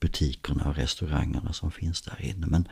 butikerna 0.00 0.68
och 0.68 0.76
restaurangerna 0.76 1.52
som 1.52 1.70
finns 1.70 2.02
där 2.02 2.22
inne. 2.22 2.46
Men 2.46 2.68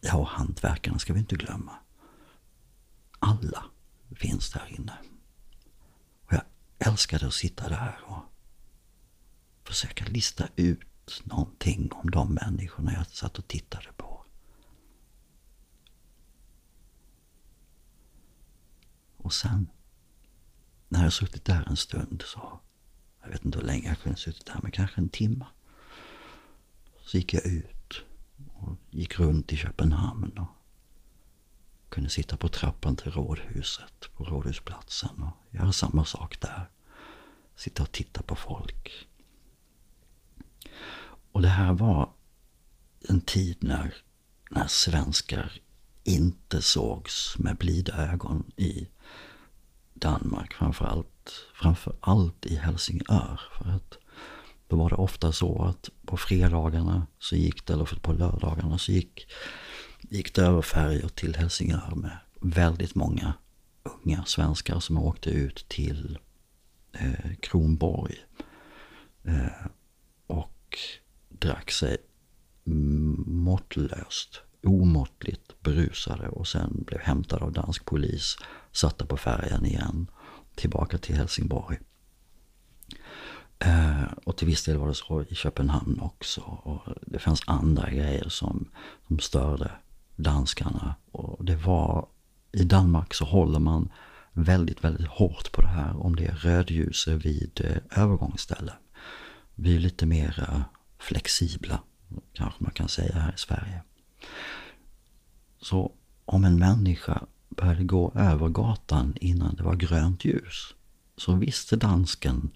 ja, 0.00 0.24
hantverkarna 0.24 0.98
ska 0.98 1.12
vi 1.12 1.18
inte 1.18 1.36
glömma. 1.36 1.72
alla 3.18 3.64
finns 4.16 4.52
där 4.52 4.66
inne. 4.78 4.98
Och 6.26 6.32
jag 6.32 6.42
älskade 6.78 7.26
att 7.26 7.34
sitta 7.34 7.68
där 7.68 7.98
och 8.06 8.22
försöka 9.64 10.04
lista 10.04 10.48
ut 10.56 11.22
någonting 11.24 11.92
om 11.92 12.10
de 12.10 12.34
människorna 12.34 12.92
jag 12.92 13.06
satt 13.06 13.38
och 13.38 13.48
tittade 13.48 13.92
på. 13.96 14.24
Och 19.16 19.32
sen, 19.32 19.68
när 20.88 21.02
jag 21.02 21.12
suttit 21.12 21.44
där 21.44 21.64
en 21.68 21.76
stund 21.76 22.22
så, 22.26 22.60
jag 23.22 23.28
vet 23.28 23.44
inte 23.44 23.58
hur 23.58 23.66
länge 23.66 23.88
jag 23.88 23.98
kunde 23.98 24.18
suttit 24.18 24.46
där, 24.46 24.60
men 24.62 24.72
kanske 24.72 25.00
en 25.00 25.08
timme. 25.08 25.46
Så 27.00 27.16
gick 27.16 27.34
jag 27.34 27.46
ut 27.46 28.02
och 28.54 28.76
gick 28.90 29.18
runt 29.18 29.52
i 29.52 29.56
Köpenhamn 29.56 30.38
och 30.38 30.56
kunde 31.88 32.10
sitta 32.10 32.36
på 32.36 32.48
trappan 32.48 32.96
till 32.96 33.12
rådhuset 33.12 34.10
på 34.16 34.24
Rådhusplatsen 34.24 35.22
och 35.22 35.54
göra 35.54 35.72
samma 35.72 36.04
sak 36.04 36.40
där. 36.40 36.70
Sitta 37.56 37.82
och 37.82 37.92
titta 37.92 38.22
på 38.22 38.36
folk. 38.36 39.08
Och 41.32 41.42
det 41.42 41.48
här 41.48 41.72
var 41.72 42.12
en 43.08 43.20
tid 43.20 43.56
när, 43.60 43.94
när 44.50 44.66
svenskar 44.66 45.52
inte 46.04 46.62
sågs 46.62 47.38
med 47.38 47.56
blida 47.56 48.12
ögon 48.12 48.52
i 48.56 48.88
Danmark. 49.98 50.54
Framförallt, 50.54 51.46
framförallt 51.54 52.46
i 52.46 52.56
Helsingör. 52.56 53.40
För 53.58 53.70
att 53.70 53.98
då 54.68 54.76
var 54.76 54.90
det 54.90 54.96
ofta 54.96 55.32
så 55.32 55.62
att 55.62 55.90
på 56.06 56.16
fredagarna 56.16 57.06
så 57.18 57.36
gick 57.36 57.66
det, 57.66 57.72
eller 57.72 58.00
på 58.00 58.12
lördagarna 58.12 58.78
så 58.78 58.92
gick, 58.92 59.26
gick 60.00 60.34
det 60.34 60.42
över 60.42 60.62
färjor 60.62 61.08
till 61.08 61.36
Helsingör 61.36 61.92
med 61.94 62.18
väldigt 62.40 62.94
många 62.94 63.34
unga 63.82 64.24
svenskar 64.24 64.80
som 64.80 64.98
åkte 64.98 65.30
ut 65.30 65.68
till 65.68 66.18
eh, 66.92 67.34
Kronborg. 67.40 68.14
Eh, 69.24 69.66
och 70.26 70.78
drack 71.28 71.70
sig 71.70 71.96
måttlöst, 73.26 74.42
omåttligt 74.68 75.62
berusade 75.62 76.28
och 76.28 76.46
sen 76.46 76.84
blev 76.86 77.00
hämtade 77.00 77.44
av 77.44 77.52
dansk 77.52 77.84
polis, 77.84 78.36
satta 78.72 79.06
på 79.06 79.16
färjan 79.16 79.66
igen, 79.66 80.06
tillbaka 80.54 80.98
till 80.98 81.16
Helsingborg. 81.16 81.78
Eh, 83.58 84.02
och 84.24 84.36
till 84.36 84.46
viss 84.46 84.64
del 84.64 84.76
var 84.76 84.88
det 84.88 84.94
så 84.94 85.22
i 85.22 85.34
Köpenhamn 85.34 86.00
också. 86.00 86.40
Och 86.40 86.94
det 87.06 87.18
fanns 87.18 87.42
andra 87.46 87.90
grejer 87.90 88.28
som, 88.28 88.70
som 89.08 89.18
störde 89.18 89.70
danskarna. 90.16 90.94
Och 91.12 91.44
det 91.44 91.56
var, 91.56 92.08
i 92.52 92.64
Danmark 92.64 93.14
så 93.14 93.24
håller 93.24 93.58
man 93.58 93.92
väldigt, 94.32 94.84
väldigt 94.84 95.06
hårt 95.06 95.52
på 95.52 95.60
det 95.60 95.68
här 95.68 96.02
om 96.02 96.16
det 96.16 96.26
är 96.26 96.34
rödljus 96.34 97.08
vid 97.08 97.60
eh, 97.64 98.02
övergångsställen. 98.02 98.76
Vi 99.54 99.76
är 99.76 99.80
lite 99.80 100.06
mer 100.06 100.64
flexibla, 100.98 101.82
kanske 102.32 102.62
man 102.62 102.72
kan 102.72 102.88
säga 102.88 103.14
här 103.14 103.32
i 103.34 103.38
Sverige. 103.38 103.82
Så 105.58 105.92
om 106.24 106.44
en 106.44 106.58
människa 106.58 107.26
började 107.48 107.84
gå 107.84 108.12
över 108.14 108.48
gatan 108.48 109.14
innan 109.20 109.54
det 109.54 109.62
var 109.62 109.74
grönt 109.74 110.24
ljus 110.24 110.74
så 111.16 111.34
visste 111.34 111.76
dansken 111.76 112.50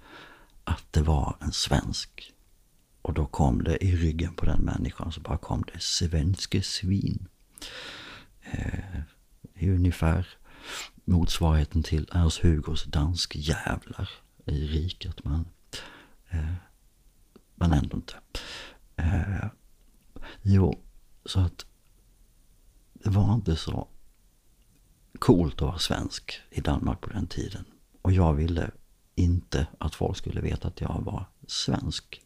att 0.64 0.84
det 0.90 1.02
var 1.02 1.36
en 1.40 1.52
svensk. 1.52 2.32
Och 3.02 3.14
då 3.14 3.26
kom 3.26 3.64
det 3.64 3.84
i 3.84 3.96
ryggen 3.96 4.34
på 4.34 4.46
den 4.46 4.60
människan 4.60 5.12
så 5.12 5.20
bara 5.20 5.38
kom 5.38 5.64
det 5.72 5.80
svenske 5.80 6.62
svin. 6.62 7.28
Eh, 8.40 9.00
det 9.54 9.66
är 9.66 9.74
ungefär 9.74 10.26
motsvarigheten 11.04 11.82
till 11.82 12.08
Ernst 12.12 12.38
Hugos 12.38 12.84
dansk 12.84 13.36
jävlar 13.36 14.10
i 14.44 14.66
riket. 14.66 15.24
Men, 15.24 15.48
eh, 16.30 16.54
men 17.54 17.72
ändå 17.72 17.96
inte. 17.96 18.14
Eh, 18.96 19.48
jo, 20.42 20.82
så 21.30 21.40
att 21.40 21.66
det 22.92 23.10
var 23.10 23.34
inte 23.34 23.56
så 23.56 23.88
coolt 25.18 25.54
att 25.54 25.60
vara 25.60 25.78
svensk 25.78 26.40
i 26.50 26.60
Danmark 26.60 27.00
på 27.00 27.10
den 27.10 27.26
tiden. 27.26 27.64
Och 28.02 28.12
jag 28.12 28.34
ville 28.34 28.70
inte 29.14 29.66
att 29.78 29.94
folk 29.94 30.16
skulle 30.16 30.40
veta 30.40 30.68
att 30.68 30.80
jag 30.80 31.02
var 31.04 31.24
svensk. 31.46 32.22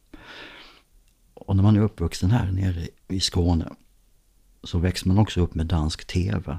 Och 1.34 1.56
när 1.56 1.62
man 1.62 1.76
är 1.76 1.80
uppvuxen 1.80 2.30
här 2.30 2.52
nere 2.52 2.88
i 3.08 3.20
Skåne 3.20 3.68
så 4.62 4.78
växer 4.78 5.08
man 5.08 5.18
också 5.18 5.40
upp 5.40 5.54
med 5.54 5.66
dansk 5.66 6.06
tv. 6.06 6.58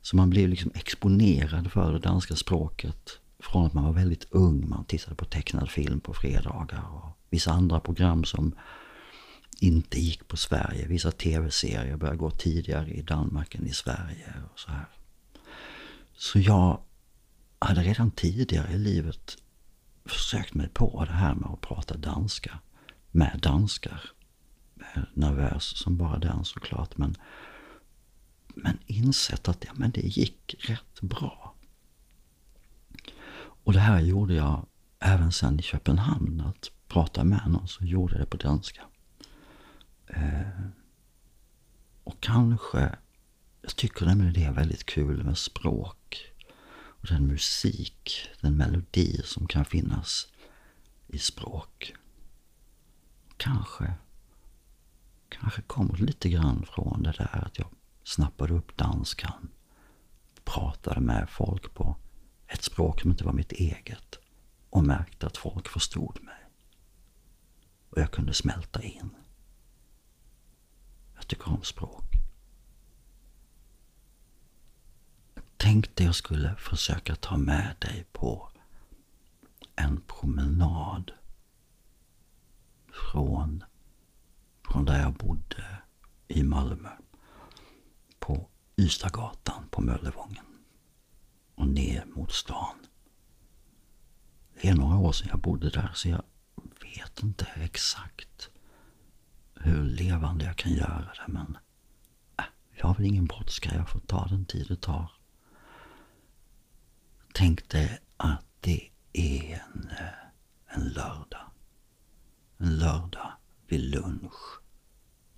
Så 0.00 0.16
man 0.16 0.30
blir 0.30 0.48
liksom 0.48 0.70
exponerad 0.74 1.72
för 1.72 1.92
det 1.92 1.98
danska 1.98 2.36
språket 2.36 3.18
från 3.38 3.66
att 3.66 3.74
man 3.74 3.84
var 3.84 3.92
väldigt 3.92 4.26
ung. 4.30 4.68
Man 4.68 4.84
tittade 4.84 5.16
på 5.16 5.24
tecknad 5.24 5.70
film 5.70 6.00
på 6.00 6.14
fredagar 6.14 6.84
och 6.92 7.18
vissa 7.30 7.52
andra 7.52 7.80
program 7.80 8.24
som 8.24 8.54
inte 9.62 10.00
gick 10.00 10.28
på 10.28 10.36
Sverige. 10.36 10.86
Vissa 10.86 11.10
tv-serier 11.10 11.96
började 11.96 12.18
gå 12.18 12.30
tidigare 12.30 12.90
i 12.90 13.02
Danmark 13.02 13.54
än 13.54 13.66
i 13.66 13.72
Sverige 13.72 14.34
och 14.52 14.58
så 14.60 14.70
här. 14.70 14.88
Så 16.16 16.38
jag 16.38 16.82
hade 17.58 17.82
redan 17.82 18.10
tidigare 18.10 18.72
i 18.72 18.78
livet 18.78 19.36
försökt 20.04 20.54
mig 20.54 20.68
på 20.68 21.04
det 21.04 21.12
här 21.12 21.34
med 21.34 21.50
att 21.50 21.60
prata 21.60 21.96
danska 21.96 22.58
med 23.10 23.38
danskar. 23.42 24.10
Nervös 25.14 25.78
som 25.78 25.96
bara 25.96 26.18
den 26.18 26.44
såklart. 26.44 26.96
Men, 26.96 27.16
men 28.54 28.78
insett 28.86 29.48
att 29.48 29.64
ja, 29.64 29.72
men 29.74 29.90
det 29.90 30.00
gick 30.00 30.54
rätt 30.58 31.00
bra. 31.00 31.54
Och 33.64 33.72
det 33.72 33.80
här 33.80 34.00
gjorde 34.00 34.34
jag 34.34 34.66
även 34.98 35.32
sen 35.32 35.58
i 35.58 35.62
Köpenhamn. 35.62 36.40
Att 36.40 36.70
prata 36.88 37.24
med 37.24 37.42
någon 37.48 37.68
så 37.68 37.84
gjorde 37.84 38.14
jag 38.14 38.22
det 38.22 38.30
på 38.30 38.36
danska. 38.36 38.82
Eh, 40.12 40.66
och 42.04 42.20
kanske, 42.20 42.96
jag 43.62 43.76
tycker 43.76 44.06
nämligen 44.06 44.32
det 44.32 44.44
är 44.44 44.52
väldigt 44.52 44.86
kul 44.86 45.24
med 45.24 45.38
språk. 45.38 46.32
Och 46.74 47.06
den 47.08 47.26
musik, 47.26 48.28
den 48.40 48.56
melodi 48.56 49.22
som 49.24 49.46
kan 49.46 49.64
finnas 49.64 50.28
i 51.08 51.18
språk. 51.18 51.94
Kanske, 53.36 53.94
kanske 55.28 55.62
kommer 55.62 55.96
det 55.96 56.02
lite 56.02 56.28
grann 56.28 56.66
från 56.66 57.02
det 57.02 57.12
där 57.12 57.44
att 57.46 57.58
jag 57.58 57.68
snappade 58.04 58.54
upp 58.54 58.76
danskan. 58.76 59.48
Pratade 60.44 61.00
med 61.00 61.30
folk 61.30 61.74
på 61.74 61.96
ett 62.46 62.62
språk 62.62 63.00
som 63.00 63.10
inte 63.10 63.24
var 63.24 63.32
mitt 63.32 63.52
eget. 63.52 64.18
Och 64.70 64.84
märkte 64.84 65.26
att 65.26 65.36
folk 65.36 65.68
förstod 65.68 66.22
mig. 66.22 66.34
Och 67.90 67.98
jag 67.98 68.10
kunde 68.10 68.34
smälta 68.34 68.82
in. 68.82 69.10
Jag 71.22 71.28
tycker 71.28 71.48
om 71.48 71.62
språk. 71.62 72.04
tänkte 75.56 76.04
jag 76.04 76.14
skulle 76.14 76.56
försöka 76.56 77.16
ta 77.16 77.36
med 77.36 77.76
dig 77.78 78.06
på 78.12 78.50
en 79.76 80.00
promenad 80.00 81.12
från, 82.92 83.64
från 84.68 84.84
där 84.84 85.00
jag 85.00 85.12
bodde 85.12 85.82
i 86.28 86.42
Malmö 86.42 86.90
på 88.18 88.48
Ystadgatan 88.76 89.68
på 89.70 89.82
Möllevången 89.82 90.44
och 91.54 91.68
ner 91.68 92.04
mot 92.04 92.32
stan. 92.32 92.86
Det 94.62 94.68
är 94.68 94.74
några 94.74 94.98
år 94.98 95.12
sedan 95.12 95.28
jag 95.30 95.40
bodde 95.40 95.70
där 95.70 95.90
så 95.94 96.08
jag 96.08 96.22
vet 96.80 97.22
inte 97.22 97.44
exakt 97.44 98.51
hur 99.62 99.84
levande 99.84 100.44
jag 100.44 100.56
kan 100.56 100.72
göra 100.72 101.12
det 101.16 101.32
men 101.32 101.58
äh, 102.38 102.44
jag 102.76 102.86
har 102.86 102.94
väl 102.94 103.06
ingen 103.06 103.26
brådska. 103.26 103.74
Jag 103.74 103.88
får 103.88 104.00
ta 104.00 104.26
den 104.26 104.44
tid 104.44 104.66
det 104.68 104.76
tar. 104.76 105.12
Tänk 107.34 107.68
dig 107.68 107.98
att 108.16 108.44
det 108.60 108.90
är 109.12 109.64
en, 109.74 109.90
eh, 109.90 110.76
en 110.76 110.88
lördag. 110.88 111.50
En 112.58 112.78
lördag 112.78 113.32
vid 113.66 113.80
lunch 113.80 114.60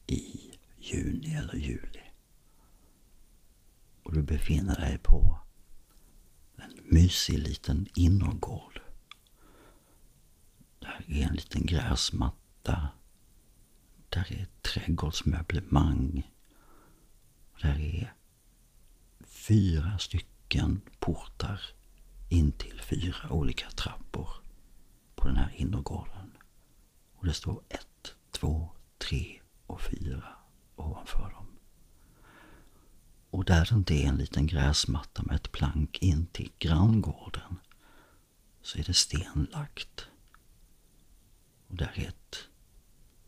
i 0.07 0.51
juni 0.79 1.35
eller 1.35 1.55
juli. 1.55 2.03
Och 4.03 4.13
du 4.13 4.23
befinner 4.23 4.77
dig 4.77 4.99
på 4.99 5.39
en 6.57 6.79
mysig 6.91 7.39
liten 7.39 7.87
innergård. 7.95 8.81
Där 10.79 11.05
är 11.09 11.27
en 11.29 11.35
liten 11.35 11.67
gräsmatta. 11.67 12.89
Där 14.15 14.33
är 14.33 14.47
trädgårdsmöblemang. 14.63 16.31
Där 17.63 17.81
är 17.81 18.15
fyra 19.27 19.99
stycken 19.99 20.81
portar 20.99 21.61
in 22.29 22.53
till 22.53 22.81
fyra 22.81 23.31
olika 23.31 23.71
trappor 23.71 24.29
på 25.15 25.29
den 25.29 25.37
här 25.37 25.53
innergården. 25.57 26.37
Och 27.15 27.27
det 27.27 27.33
står 27.33 27.63
ett, 27.69 28.15
två, 28.31 28.71
tre 28.99 29.41
och 29.67 29.81
fyra 29.81 30.25
ovanför 30.77 31.31
dem. 31.31 31.47
Och 33.31 33.45
där 33.45 33.69
det 33.71 33.77
inte 33.77 33.95
är 33.95 34.09
en 34.09 34.17
liten 34.17 34.47
gräsmatta 34.47 35.23
med 35.23 35.37
ett 35.37 35.53
plank 35.53 36.03
in 36.03 36.27
till 36.27 36.53
granngården 36.59 37.59
så 38.63 38.79
är 38.79 38.85
det 38.85 38.95
stenlagt. 38.95 40.07
Och 41.67 41.77
där 41.77 41.93
är 41.95 42.09
ett 42.09 42.49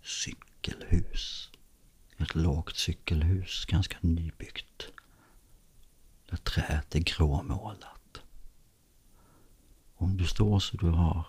cykel 0.03 0.56
cykelhus. 0.66 1.50
Ett 2.16 2.35
lågt 2.35 2.76
cykelhus, 2.76 3.64
ganska 3.64 3.96
nybyggt. 4.00 4.92
Där 6.31 6.37
träet 6.37 6.94
är 6.94 7.00
gråmålat. 7.00 8.22
Om 9.96 10.16
du 10.16 10.26
står 10.26 10.59
så 10.59 10.76
du 10.76 10.87
har 10.87 11.26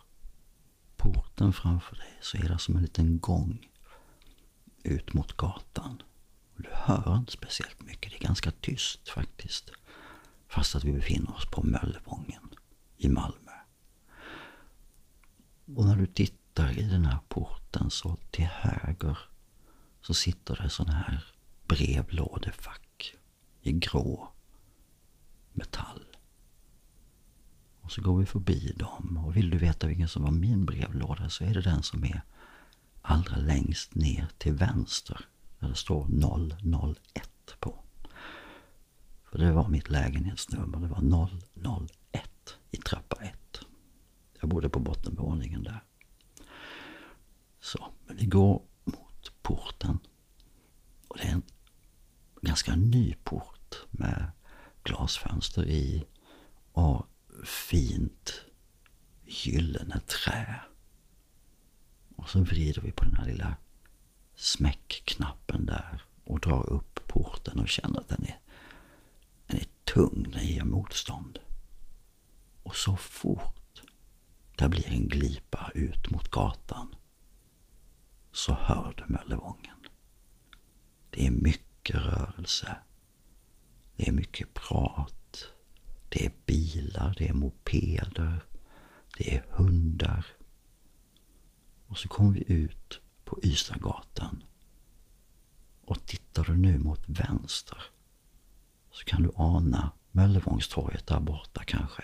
porten 0.98 1.54
framför 1.54 1.96
dig 1.96 2.18
så 2.22 2.38
är 2.38 2.50
det 2.50 2.60
som 2.60 2.76
en 2.76 2.82
liten 2.82 3.20
gång 3.20 3.70
ut 4.84 5.14
mot 5.14 5.38
gatan. 5.38 6.02
Och 6.56 6.62
du 6.64 6.70
hör 6.74 7.18
inte 7.18 7.32
speciellt 7.32 7.82
mycket, 7.82 8.12
det 8.12 8.18
är 8.18 8.28
ganska 8.28 8.52
tyst 8.52 9.10
faktiskt. 9.10 9.72
Fast 10.48 10.76
att 10.76 10.84
vi 10.84 10.92
befinner 10.92 11.36
oss 11.36 11.46
på 11.52 11.64
Möllevången 11.64 12.50
i 12.98 13.10
Malmö. 13.10 13.52
Och 15.76 15.86
när 15.86 15.96
du 15.96 16.08
tittar 16.08 16.47
i 16.60 16.84
den 16.84 17.06
här 17.06 17.20
porten 17.28 17.90
så 17.90 18.18
till 18.32 18.46
höger 18.46 19.18
så 20.02 20.14
sitter 20.14 20.60
det 20.64 20.70
sådana 20.70 20.98
här 20.98 21.26
brevlådefack 21.68 23.16
i 23.62 23.72
grå 23.72 24.32
metall. 25.54 26.06
Och 27.82 27.92
så 27.92 28.02
går 28.02 28.18
vi 28.18 28.26
förbi 28.26 28.74
dem 28.78 29.24
och 29.26 29.36
vill 29.36 29.50
du 29.50 29.58
veta 29.58 29.88
vilken 29.88 30.08
som 30.08 30.24
var 30.24 30.32
min 30.32 30.66
brevlåda 30.66 31.30
så 31.30 31.44
är 31.44 31.54
det 31.54 31.62
den 31.62 31.84
som 31.84 32.04
är 32.04 32.22
allra 33.02 33.38
längst 33.38 33.96
ner 33.96 34.28
till 34.38 34.54
vänster. 34.54 35.26
Där 35.60 35.68
det 35.70 35.76
står 35.76 36.06
001 36.06 37.56
på. 37.60 37.84
För 39.24 39.38
det 39.38 39.52
var 39.52 39.68
mitt 39.68 39.90
lägenhetsnummer. 39.90 40.78
Det 40.80 40.88
var 40.88 41.28
001 42.12 42.58
i 42.72 42.78
trappa 42.78 43.16
1. 43.16 43.60
Jag 44.40 44.50
bodde 44.50 44.70
på 44.70 44.80
bottenvåningen 44.80 45.64
där. 45.64 45.84
Så, 47.60 47.94
men 48.06 48.18
vi 48.18 48.26
går 48.26 48.62
mot 48.84 49.32
porten. 49.42 50.00
Och 51.08 51.18
det 51.18 51.24
är 51.24 51.32
en 51.32 51.44
ganska 52.42 52.76
ny 52.76 53.14
port 53.24 53.76
med 53.92 54.32
glasfönster 54.84 55.66
i 55.66 56.06
och 56.72 57.08
fint 57.46 58.46
gyllene 59.26 60.00
trä. 60.00 60.62
Och 62.16 62.30
så 62.30 62.40
vrider 62.40 62.82
vi 62.82 62.92
på 62.92 63.04
den 63.04 63.16
här 63.16 63.26
lilla 63.26 63.56
smäckknappen 64.36 65.66
där 65.66 66.04
och 66.24 66.40
drar 66.40 66.70
upp 66.70 67.08
porten 67.08 67.60
och 67.60 67.70
känner 67.70 68.00
att 68.00 68.10
den 68.10 68.24
är, 68.24 68.40
den 69.48 69.60
är 69.60 69.68
tung, 69.84 70.32
den 70.32 70.46
ger 70.46 70.64
motstånd. 70.64 71.40
Och 72.64 72.76
så 72.76 72.96
fort 72.96 73.82
det 74.56 74.70
blir 74.70 74.88
en 74.88 75.08
glipa 75.08 75.72
ut 75.76 76.10
mot 76.10 76.32
gatan 76.32 76.96
så 78.38 78.54
hör 78.54 78.94
du 78.98 79.14
Möllevången. 79.14 79.78
Det 81.10 81.28
är 81.28 81.32
mycket 81.32 81.96
rörelse. 81.96 82.78
Det 83.96 84.08
är 84.08 84.12
mycket 84.12 84.54
prat. 84.54 85.46
Det 86.10 86.26
är 86.26 86.32
bilar, 86.46 87.16
det 87.18 87.28
är 87.30 87.34
mopeder, 87.34 88.46
det 89.18 89.36
är 89.36 89.46
hundar. 89.50 90.26
Och 91.88 91.98
så 91.98 92.08
kommer 92.08 92.32
vi 92.32 92.44
ut 92.54 93.02
på 93.26 93.40
Ystadgatan. 93.44 94.44
Och 95.86 96.06
tittar 96.06 96.44
du 96.44 96.58
nu 96.58 96.80
mot 96.80 97.04
vänster 97.10 97.82
så 98.92 99.06
kan 99.06 99.24
du 99.24 99.32
ana 99.36 99.92
Möllevångstorget 100.12 101.08
där 101.08 101.20
borta 101.20 101.64
kanske. 101.64 102.04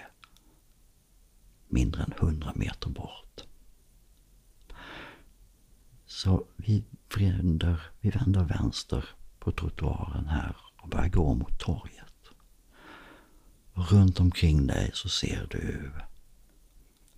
Mindre 1.68 2.04
än 2.04 2.14
hundra 2.18 2.52
meter 2.56 2.90
bort. 2.90 3.44
Så 6.16 6.46
vi 6.56 6.84
vänder, 7.18 7.82
vi 8.00 8.10
vänder 8.10 8.44
vänster 8.44 9.06
på 9.40 9.52
trottoaren 9.52 10.28
här 10.28 10.56
och 10.82 10.90
börjar 10.90 11.10
gå 11.10 11.34
mot 11.34 11.60
torget. 11.60 12.14
Runt 13.74 14.20
omkring 14.20 14.68
dig 14.68 14.92
så 14.94 15.10
ser 15.10 15.48
du 15.50 15.92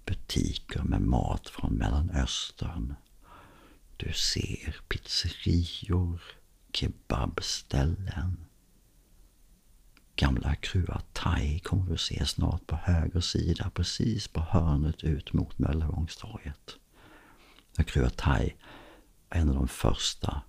butiker 0.06 0.84
med 0.84 1.02
mat 1.02 1.50
från 1.50 1.74
Mellanöstern. 1.74 2.96
Du 3.98 4.14
ser 4.14 4.76
pizzerior, 4.90 6.22
kebabställen. 6.74 8.46
Gamla 10.16 10.56
Krua 10.56 11.02
Thai 11.14 11.60
kommer 11.60 11.92
du 11.92 11.98
se 11.98 12.26
snart 12.26 12.68
på 12.68 12.76
höger 12.76 13.22
sida, 13.22 13.72
precis 13.74 14.28
på 14.28 14.40
hörnet 14.40 15.04
ut 15.04 15.34
mot 15.34 15.60
Möllevångstorget. 15.60 16.76
Krua 17.86 18.10
Thai 18.10 18.56
en 19.36 19.50
av 19.50 19.56
de 19.56 19.68
första 19.68 20.42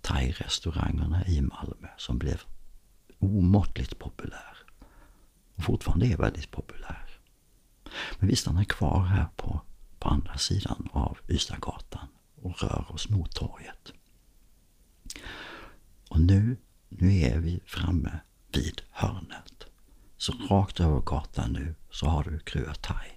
thai-restaurangerna 0.00 1.26
i 1.26 1.40
Malmö 1.40 1.88
som 1.96 2.18
blev 2.18 2.42
omåttligt 3.18 3.98
populär. 3.98 4.56
Och 5.54 5.64
fortfarande 5.64 6.06
är 6.06 6.16
väldigt 6.16 6.50
populär. 6.50 7.08
Men 8.18 8.28
vi 8.28 8.36
stannar 8.36 8.64
kvar 8.64 9.04
här 9.04 9.26
på, 9.36 9.60
på 9.98 10.08
andra 10.08 10.38
sidan 10.38 10.88
av 10.92 11.18
Ystadgatan 11.28 12.08
och 12.42 12.62
rör 12.62 12.92
oss 12.92 13.08
mot 13.08 13.34
torget. 13.34 13.92
Och 16.08 16.20
nu, 16.20 16.56
nu 16.88 17.20
är 17.20 17.38
vi 17.38 17.60
framme 17.66 18.20
vid 18.52 18.82
hörnet. 18.90 19.66
Så 20.16 20.32
rakt 20.32 20.80
över 20.80 21.00
gatan 21.00 21.52
nu 21.52 21.74
så 21.90 22.06
har 22.06 22.24
du 22.24 22.38
Krua 22.38 22.74
Thai. 22.74 23.08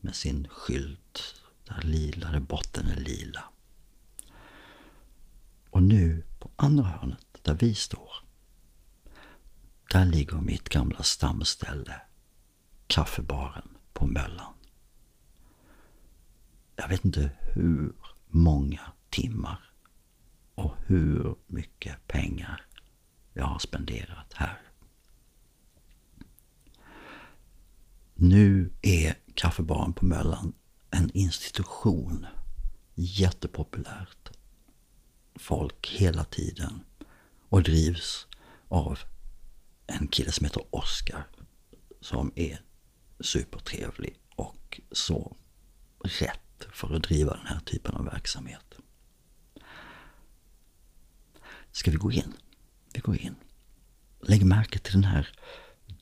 Med 0.00 0.14
sin 0.14 0.48
skylt 0.48 1.34
där 1.64 1.82
lila, 1.82 2.30
där 2.30 2.40
botten 2.40 2.86
är 2.86 3.00
lila. 3.00 3.51
Och 5.72 5.82
nu 5.82 6.24
på 6.38 6.50
andra 6.56 6.84
hörnet 6.84 7.38
där 7.42 7.54
vi 7.54 7.74
står. 7.74 8.12
Där 9.92 10.04
ligger 10.04 10.40
mitt 10.40 10.68
gamla 10.68 11.02
stamställe. 11.02 12.00
Kaffebaren 12.86 13.68
på 13.92 14.06
Möllan. 14.06 14.52
Jag 16.76 16.88
vet 16.88 17.04
inte 17.04 17.30
hur 17.40 17.92
många 18.26 18.80
timmar 19.10 19.72
och 20.54 20.74
hur 20.86 21.34
mycket 21.46 22.06
pengar 22.06 22.66
jag 23.32 23.44
har 23.44 23.58
spenderat 23.58 24.32
här. 24.34 24.60
Nu 28.14 28.72
är 28.82 29.14
kaffebaren 29.34 29.92
på 29.92 30.04
Möllan 30.04 30.52
en 30.90 31.10
institution. 31.14 32.26
Jättepopulärt 32.94 34.41
folk 35.34 35.88
hela 35.88 36.24
tiden. 36.24 36.84
Och 37.48 37.62
drivs 37.62 38.26
av 38.68 38.98
en 39.86 40.08
kille 40.08 40.32
som 40.32 40.44
heter 40.44 40.62
Oskar. 40.70 41.26
Som 42.00 42.32
är 42.36 42.60
supertrevlig 43.20 44.18
och 44.36 44.80
så 44.92 45.36
rätt 46.04 46.66
för 46.72 46.94
att 46.94 47.02
driva 47.02 47.36
den 47.36 47.46
här 47.46 47.60
typen 47.60 47.94
av 47.94 48.04
verksamhet. 48.04 48.74
Ska 51.72 51.90
vi 51.90 51.96
gå 51.96 52.12
in? 52.12 52.32
Vi 52.94 53.00
går 53.00 53.16
in. 53.16 53.34
Lägg 54.20 54.46
märke 54.46 54.78
till 54.78 54.92
den 54.92 55.04
här 55.04 55.28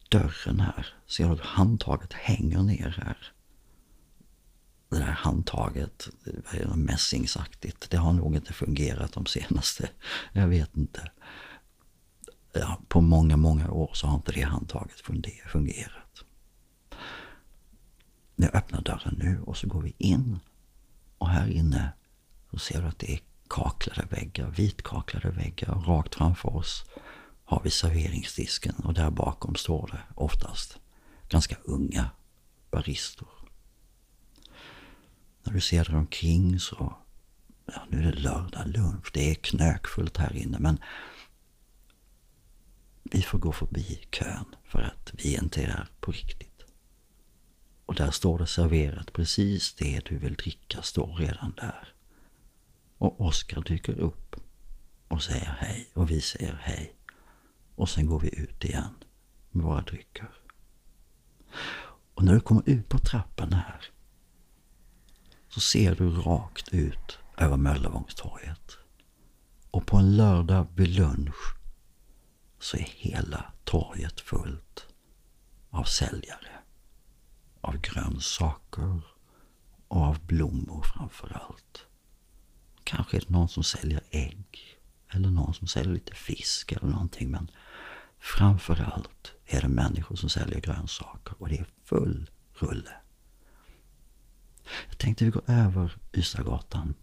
dörren 0.09 0.61
här. 0.61 0.95
Ser 1.07 1.27
du 1.27 1.33
att 1.33 1.41
handtaget 1.41 2.13
hänger 2.13 2.63
ner 2.63 3.01
här? 3.05 3.33
Det 4.91 4.99
där 4.99 5.05
handtaget, 5.05 6.09
mässingsaktigt, 6.75 7.91
det 7.91 7.97
har 7.97 8.13
nog 8.13 8.37
inte 8.37 8.53
fungerat 8.53 9.13
de 9.13 9.27
senaste, 9.27 9.91
jag 10.33 10.49
vet 10.49 10.77
inte. 10.77 11.11
Ja, 12.53 12.81
på 12.89 13.01
många, 13.01 13.37
många 13.37 13.71
år 13.71 13.91
så 13.95 14.07
har 14.07 14.15
inte 14.15 14.33
det 14.33 14.43
handtaget 14.43 15.01
fungerat. 15.47 16.25
Jag 18.37 18.55
öppnar 18.55 18.81
dörren 18.81 19.15
nu 19.19 19.41
och 19.43 19.57
så 19.57 19.69
går 19.69 19.83
vi 19.83 19.95
in. 19.99 20.39
Och 21.19 21.29
här 21.29 21.49
inne 21.49 21.93
så 22.51 22.59
ser 22.59 22.83
du 22.83 22.89
att 22.89 22.99
det 22.99 23.13
är 23.13 23.21
kaklade 23.49 24.07
väggar, 24.11 24.51
vitkaklade 24.51 25.31
väggar. 25.31 25.75
Rakt 25.75 26.15
framför 26.15 26.57
oss 26.57 26.85
har 27.45 27.61
vi 27.65 27.71
serveringsdisken 27.71 28.75
och 28.75 28.95
där 28.95 29.11
bakom 29.11 29.55
står 29.55 29.91
det 29.93 30.15
oftast 30.15 30.79
ganska 31.29 31.57
unga 31.65 32.11
baristor 32.71 33.29
när 35.43 35.53
du 35.53 35.61
ser 35.61 35.85
dig 35.85 35.97
omkring 35.97 36.61
så, 36.61 36.97
ja 37.67 37.87
nu 37.89 37.99
är 37.99 38.13
det 38.13 38.21
lördag 38.21 38.67
lunch, 38.67 39.11
det 39.13 39.31
är 39.31 39.35
knökfullt 39.35 40.17
här 40.17 40.37
inne 40.37 40.59
men 40.59 40.79
vi 43.03 43.23
får 43.23 43.39
gå 43.39 43.53
förbi 43.53 44.07
kön 44.11 44.55
för 44.65 44.83
att 44.83 45.13
vi 45.13 45.37
inte 45.37 45.63
är 45.63 45.67
där 45.67 45.89
på 46.01 46.13
riktigt. 46.13 46.65
Och 47.87 47.95
där 47.95 48.11
står 48.11 48.39
det 48.39 48.47
serverat, 48.47 49.13
precis 49.13 49.75
det 49.75 50.01
du 50.05 50.19
vill 50.19 50.35
dricka 50.35 50.83
står 50.83 51.17
redan 51.17 51.55
där. 51.57 51.95
Och 52.99 53.21
Oskar 53.21 53.61
dyker 53.61 53.99
upp 53.99 54.37
och 55.09 55.23
säger 55.23 55.57
hej 55.59 55.91
och 55.95 56.11
vi 56.11 56.21
säger 56.21 56.59
hej. 56.63 56.95
Och 57.75 57.89
sen 57.89 58.07
går 58.07 58.21
vi 58.21 58.41
ut 58.41 58.65
igen 58.65 58.95
med 59.51 59.65
våra 59.65 59.81
drycker. 59.81 60.31
Och 62.15 62.25
när 62.25 62.35
du 62.35 62.41
kommer 62.41 62.63
ut 62.67 62.89
på 62.89 62.99
trappan 62.99 63.53
här 63.53 63.85
så 65.51 65.61
ser 65.61 65.95
du 65.95 66.11
rakt 66.11 66.69
ut 66.69 67.19
över 67.37 67.57
Möllevångstorget. 67.57 68.77
Och 69.71 69.87
på 69.87 69.97
en 69.97 70.17
lördag 70.17 70.67
vid 70.75 70.89
lunch 70.89 71.55
så 72.59 72.77
är 72.77 72.87
hela 72.97 73.53
torget 73.65 74.21
fullt 74.21 74.87
av 75.71 75.85
säljare. 75.85 76.51
Av 77.61 77.77
grönsaker 77.81 79.03
och 79.89 80.03
av 80.03 80.27
blommor 80.27 80.83
framför 80.83 81.37
allt. 81.37 81.87
Kanske 82.85 83.17
är 83.17 83.21
det 83.21 83.31
någon 83.31 83.49
som 83.49 83.65
säljer 83.65 84.01
ägg 84.11 84.79
eller 85.09 85.31
någon 85.31 85.55
som 85.55 85.67
säljer 85.67 85.95
lite 85.95 86.15
fisk 86.15 86.73
eller 86.73 86.89
någonting 86.89 87.31
men 87.31 87.51
framför 88.19 88.81
allt 88.81 89.33
är 89.47 89.61
det 89.61 89.69
människor 89.69 90.17
som 90.17 90.29
säljer 90.29 90.61
grönsaker 90.61 91.35
och 91.39 91.49
det 91.49 91.59
är 91.59 91.67
full 91.85 92.31
rulle. 92.55 93.00
Jag 94.89 94.99
tänkte 94.99 95.25
vi 95.25 95.31
går 95.31 95.43
över 95.47 95.97
Ystadgatan 96.15 96.95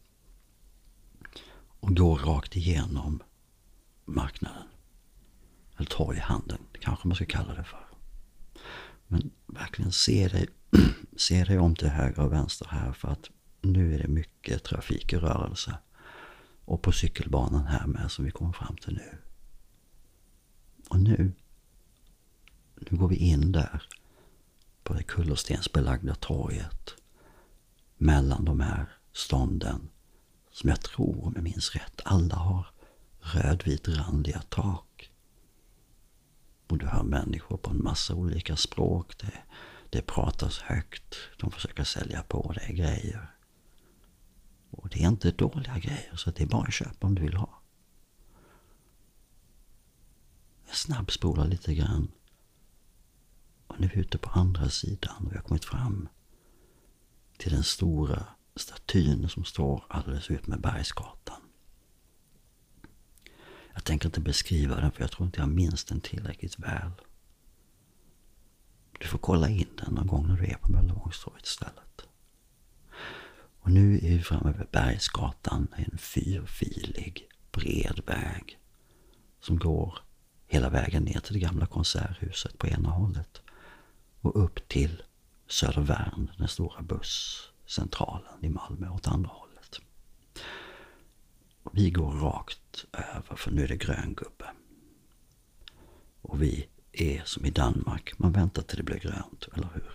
och 1.80 1.96
går 1.96 2.18
rakt 2.18 2.56
igenom 2.56 3.24
marknaden. 4.06 4.68
Eller 5.78 5.90
torghandeln, 5.90 6.64
kanske 6.82 7.08
man 7.08 7.16
ska 7.16 7.26
kalla 7.26 7.54
det 7.54 7.64
för. 7.64 7.88
Men 9.08 9.32
verkligen 9.48 9.92
se 9.92 10.28
dig, 10.28 10.48
se 11.18 11.44
dig 11.44 11.60
om 11.60 11.76
till 11.76 11.88
höger 11.88 12.20
och 12.22 12.34
vänster 12.34 12.68
här 12.70 12.94
för 12.94 13.08
att 13.08 13.30
nu 13.62 13.96
är 13.96 14.00
det 14.00 14.08
mycket 14.08 14.64
trafik 14.64 15.14
i 15.14 15.18
rörelse. 15.18 15.78
Och 16.66 16.82
på 16.82 16.92
cykelbanan 16.92 17.66
här 17.68 17.88
med 17.88 18.12
som 18.12 18.26
vi 18.26 18.32
kommer 18.32 18.52
fram 18.52 18.78
till 18.78 18.94
nu. 18.94 19.18
Och 20.90 21.00
nu, 21.00 21.34
nu 22.76 22.98
går 22.98 23.08
vi 23.08 23.16
in 23.16 23.52
där 23.52 23.88
på 24.84 24.94
det 24.94 25.04
kullerstensbelagda 25.04 26.16
torget 26.16 26.97
mellan 27.98 28.46
de 28.46 28.60
här 28.60 28.90
stånden 29.14 29.90
som 30.52 30.70
jag 30.70 30.82
tror, 30.82 31.26
om 31.26 31.34
jag 31.36 31.44
minns 31.44 31.76
rätt, 31.76 32.02
alla 32.06 32.36
har 32.36 32.68
rödvitrandiga 33.20 34.42
tak. 34.50 35.12
Och 36.68 36.78
du 36.78 36.86
hör 36.86 37.04
människor 37.04 37.58
på 37.58 37.70
en 37.70 37.84
massa 37.84 38.16
olika 38.16 38.56
språk. 38.56 39.18
Det, 39.20 39.34
det 39.90 40.02
pratas 40.02 40.60
högt. 40.60 41.16
De 41.40 41.52
försöker 41.52 41.84
sälja 41.84 42.24
på 42.24 42.52
dig 42.54 42.74
grejer. 42.74 43.32
Och 44.72 44.90
det 44.90 45.04
är 45.04 45.08
inte 45.08 45.32
dåliga 45.32 45.78
grejer, 45.78 46.16
så 46.16 46.32
det 46.32 46.44
är 46.44 46.48
bara 46.48 46.68
att 46.68 46.74
köpa 46.74 47.08
om 47.08 47.16
du 47.16 47.22
vill 47.22 47.34
ha. 47.34 47.62
Jag 50.68 50.76
snabbspolar 50.76 51.48
lite 51.48 51.74
grann. 51.74 52.12
Och 53.68 53.80
nu 53.80 53.86
är 53.86 53.92
vi 53.92 54.00
ute 54.02 54.18
på 54.18 54.30
andra 54.30 54.70
sidan 54.70 55.26
och 55.26 55.32
vi 55.32 55.36
har 55.36 55.44
kommit 55.44 55.66
fram 55.66 56.10
till 57.38 57.52
den 57.52 57.64
stora 57.64 58.26
statyn 58.56 59.30
som 59.30 59.44
står 59.44 59.84
alldeles 59.88 60.32
ut 60.32 60.48
med 60.48 60.62
Bergsgatan. 60.62 61.42
Jag 63.74 63.84
tänker 63.84 64.08
inte 64.08 64.22
beskriva 64.22 64.76
den 64.76 64.92
för 64.92 65.02
jag 65.02 65.12
tror 65.12 65.26
inte 65.26 65.40
jag 65.40 65.50
minns 65.50 65.86
den 65.86 66.02
tillräckligt 66.02 66.60
väl. 66.60 66.92
Du 69.00 69.08
får 69.08 69.18
kolla 69.18 69.50
in 69.50 69.68
den 69.78 69.94
någon 69.94 70.08
gång 70.08 70.28
när 70.28 70.38
du 70.38 70.46
är 70.46 70.58
på 70.58 70.72
Möllevångstorget 70.72 71.46
istället. 71.46 72.02
Och 73.60 73.72
nu 73.72 73.96
är 73.96 74.18
vi 74.18 74.22
framme 74.22 74.54
vid 74.58 74.68
Bergsgatan, 74.72 75.68
en 75.76 75.98
fyrfilig 75.98 77.30
bred 77.52 78.02
väg 78.06 78.60
som 79.40 79.60
går 79.60 80.00
hela 80.48 80.70
vägen 80.70 81.04
ner 81.04 81.20
till 81.20 81.34
det 81.34 81.40
gamla 81.40 81.66
konserthuset 81.66 82.58
på 82.58 82.68
ena 82.68 82.90
hållet 82.90 83.42
och 84.22 84.44
upp 84.44 84.68
till 84.68 85.04
Södervärn, 85.48 86.32
den 86.38 86.48
stora 86.48 86.82
busscentralen 86.82 88.46
i 88.46 88.50
Malmö 88.50 88.90
åt 88.90 89.08
andra 89.08 89.30
hållet. 89.30 89.82
Och 91.64 91.78
vi 91.78 91.92
går 91.92 92.12
rakt 92.12 92.86
över 92.94 93.36
för 93.36 93.52
nu 93.52 93.64
är 93.64 93.68
det 93.68 93.78
grön 93.78 94.14
gubbe. 94.14 94.46
Och 96.22 96.42
vi 96.42 96.68
är 96.92 97.22
som 97.26 97.46
i 97.46 97.50
Danmark, 97.50 98.20
man 98.20 98.32
väntar 98.32 98.62
till 98.62 98.78
det 98.78 98.84
blir 98.84 99.00
grönt, 99.00 99.48
eller 99.54 99.70
hur? 99.74 99.92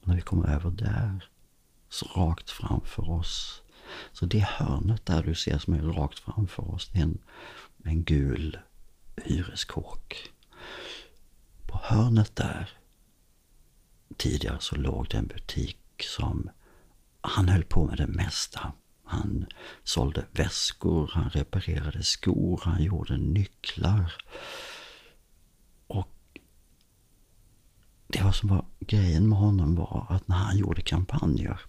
Och 0.00 0.08
när 0.08 0.14
vi 0.14 0.20
kommer 0.20 0.48
över 0.48 0.70
där, 0.70 1.30
så 1.88 2.06
rakt 2.06 2.50
framför 2.50 3.10
oss, 3.10 3.62
så 4.12 4.26
det 4.26 4.44
hörnet 4.44 5.06
där 5.06 5.22
du 5.22 5.34
ser 5.34 5.58
som 5.58 5.74
är 5.74 5.82
rakt 5.82 6.18
framför 6.18 6.70
oss, 6.70 6.88
det 6.92 6.98
är 6.98 7.02
en, 7.02 7.18
en 7.84 8.04
gul 8.04 8.58
hyreskåk. 9.16 10.32
På 11.68 11.80
hörnet 11.82 12.36
där, 12.36 12.70
tidigare 14.16 14.56
så 14.60 14.76
låg 14.76 15.08
det 15.10 15.16
en 15.16 15.26
butik 15.26 15.78
som 16.02 16.50
han 17.20 17.48
höll 17.48 17.64
på 17.64 17.86
med 17.86 17.96
det 17.96 18.06
mesta. 18.06 18.72
Han 19.04 19.46
sålde 19.84 20.26
väskor, 20.32 21.10
han 21.12 21.30
reparerade 21.30 22.02
skor, 22.02 22.60
han 22.64 22.82
gjorde 22.82 23.16
nycklar. 23.16 24.14
Och 25.86 26.38
det 28.06 28.22
var 28.22 28.32
som 28.32 28.48
var 28.48 28.64
grejen 28.80 29.28
med 29.28 29.38
honom 29.38 29.74
var 29.74 30.06
att 30.08 30.28
när 30.28 30.36
han 30.36 30.58
gjorde 30.58 30.82
kampanjer 30.82 31.60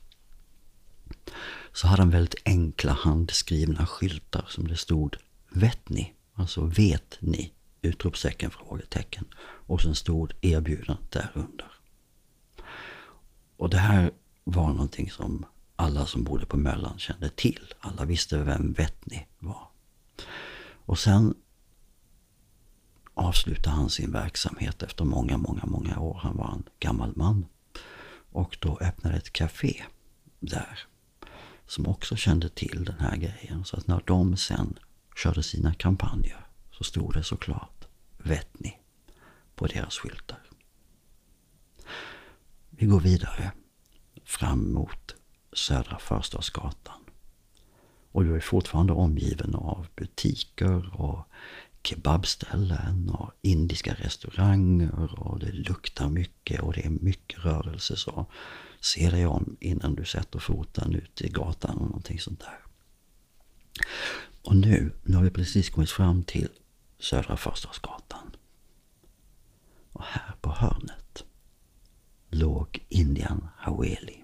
så 1.73 1.87
hade 1.87 2.01
han 2.01 2.09
väldigt 2.09 2.41
enkla 2.45 2.93
handskrivna 2.93 3.85
skyltar 3.85 4.45
som 4.49 4.67
det 4.67 4.77
stod 4.77 5.17
Vet 5.51 5.89
ni? 5.89 6.13
Alltså 6.33 6.65
vet 6.65 7.17
ni? 7.19 7.53
Utropstecken, 7.81 8.51
frågetecken. 8.51 9.25
Och 9.41 9.81
sen 9.81 9.95
stod 9.95 10.33
erbjudandet 10.41 11.11
där 11.11 11.31
under. 11.33 11.71
Och 13.57 13.69
det 13.69 13.77
här 13.77 14.11
var 14.43 14.67
någonting 14.67 15.11
som 15.11 15.45
alla 15.75 16.05
som 16.05 16.23
bodde 16.23 16.45
på 16.45 16.57
Möllan 16.57 16.99
kände 16.99 17.29
till. 17.29 17.73
Alla 17.79 18.05
visste 18.05 18.37
vem 18.43 18.73
Vettni 18.73 19.27
var. 19.39 19.67
Och 20.85 20.99
sen 20.99 21.33
avslutade 23.13 23.75
han 23.75 23.89
sin 23.89 24.11
verksamhet 24.11 24.83
efter 24.83 25.05
många, 25.05 25.37
många, 25.37 25.65
många 25.65 25.99
år. 25.99 26.19
Han 26.23 26.37
var 26.37 26.51
en 26.51 26.63
gammal 26.79 27.13
man. 27.15 27.45
Och 28.31 28.57
då 28.61 28.77
öppnade 28.81 29.17
ett 29.17 29.33
café 29.33 29.83
där. 30.39 30.79
Som 31.67 31.87
också 31.87 32.15
kände 32.15 32.49
till 32.49 32.83
den 32.85 32.99
här 32.99 33.17
grejen. 33.17 33.65
Så 33.65 33.77
att 33.77 33.87
när 33.87 34.03
de 34.05 34.37
sen 34.37 34.79
körde 35.15 35.43
sina 35.43 35.73
kampanjer 35.73 36.48
så 36.79 36.83
stod 36.83 37.13
det 37.13 37.23
såklart 37.23 37.87
Vetni 38.17 38.77
på 39.55 39.67
deras 39.67 39.97
skyltar. 39.97 40.39
Vi 42.69 42.85
går 42.85 42.99
vidare 42.99 43.51
fram 44.23 44.73
mot 44.73 45.15
Södra 45.53 45.99
Förstadsgatan. 45.99 47.01
Och 48.11 48.23
du 48.23 48.35
är 48.35 48.39
fortfarande 48.39 48.93
omgiven 48.93 49.55
av 49.55 49.87
butiker 49.95 51.01
och 51.01 51.27
kebabställen 51.83 53.09
och 53.09 53.31
indiska 53.41 53.93
restauranger 53.93 55.19
och 55.19 55.39
det 55.39 55.51
luktar 55.51 56.09
mycket 56.09 56.61
och 56.61 56.73
det 56.73 56.85
är 56.85 56.89
mycket 56.89 57.39
rörelse. 57.39 57.95
Så 57.95 58.25
se 58.79 59.09
dig 59.09 59.25
om 59.25 59.57
innan 59.59 59.95
du 59.95 60.05
sätter 60.05 60.39
foten 60.39 60.95
ut 60.95 61.21
i 61.21 61.29
gatan 61.29 61.77
och 61.77 61.85
någonting 61.85 62.19
sånt 62.19 62.39
där. 62.39 62.59
Och 64.41 64.55
nu, 64.55 64.91
nu 65.03 65.15
har 65.15 65.23
vi 65.23 65.29
precis 65.29 65.69
kommit 65.69 65.91
fram 65.91 66.23
till 66.23 66.49
Södra 66.99 67.37
Förstadsgatan. 67.37 68.35
Och 69.91 70.03
här 70.03 70.35
på 70.41 70.51
hörnet 70.51 71.25
låg 72.29 72.85
Indian 72.89 73.47
Haweli. 73.57 74.23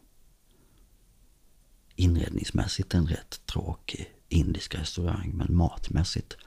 Inredningsmässigt 1.96 2.94
en 2.94 3.08
rätt 3.08 3.46
tråkig 3.46 4.16
indisk 4.30 4.76
restaurang 4.76 5.32
men 5.34 5.56
matmässigt 5.56 6.38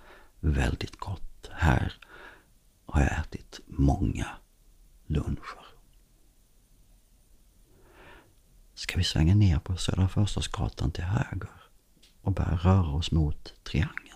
väldigt 0.41 0.97
gott. 0.97 1.51
Här 1.53 1.93
har 2.87 3.01
jag 3.01 3.19
ätit 3.19 3.61
många 3.67 4.27
luncher. 5.07 5.67
Ska 8.75 8.99
vi 8.99 9.05
svänga 9.05 9.35
ner 9.35 9.59
på 9.59 9.77
Södra 9.77 10.09
Förstadsgatan 10.09 10.91
till 10.91 11.05
höger 11.05 11.51
och 12.21 12.33
börja 12.33 12.57
röra 12.57 12.91
oss 12.91 13.11
mot 13.11 13.55
Triangeln? 13.65 14.08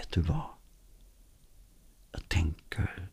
vet 0.00 0.10
du 0.10 0.20
vad? 0.20 0.50
Jag 2.12 2.28
tänker 2.28 3.08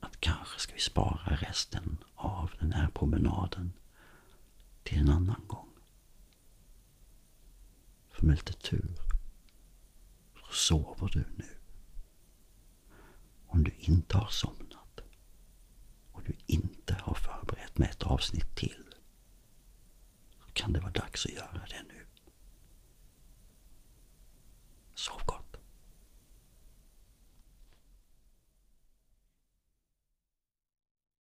att 0.00 0.20
kanske 0.20 0.60
ska 0.60 0.74
vi 0.74 0.80
spara 0.80 1.36
resten 1.36 2.04
av 2.14 2.50
den 2.58 2.72
här 2.72 2.88
promenaden 2.88 3.72
till 4.82 4.98
en 4.98 5.10
annan 5.10 5.44
gång. 5.46 5.68
För 8.10 8.26
med 8.26 8.36
lite 8.36 8.52
tur 8.52 8.96
så 10.34 10.52
sover 10.52 11.08
du 11.08 11.24
nu. 11.36 11.58
Om 13.46 13.64
du 13.64 13.70
inte 13.78 14.16
har 14.16 14.28
somnat 14.28 15.00
och 16.12 16.22
du 16.22 16.36
inte 16.46 16.94
har 16.94 17.14
förberett 17.14 17.78
med 17.78 17.90
ett 17.90 18.02
avsnitt 18.02 18.56
till 18.56 18.94
så 20.40 20.52
kan 20.52 20.72
det 20.72 20.80
vara 20.80 20.92
dags 20.92 21.26
att 21.26 21.32
göra 21.32 21.66
det 21.68 21.82
nu. 21.88 22.06
Sov 24.94 25.20
gott. 25.26 25.45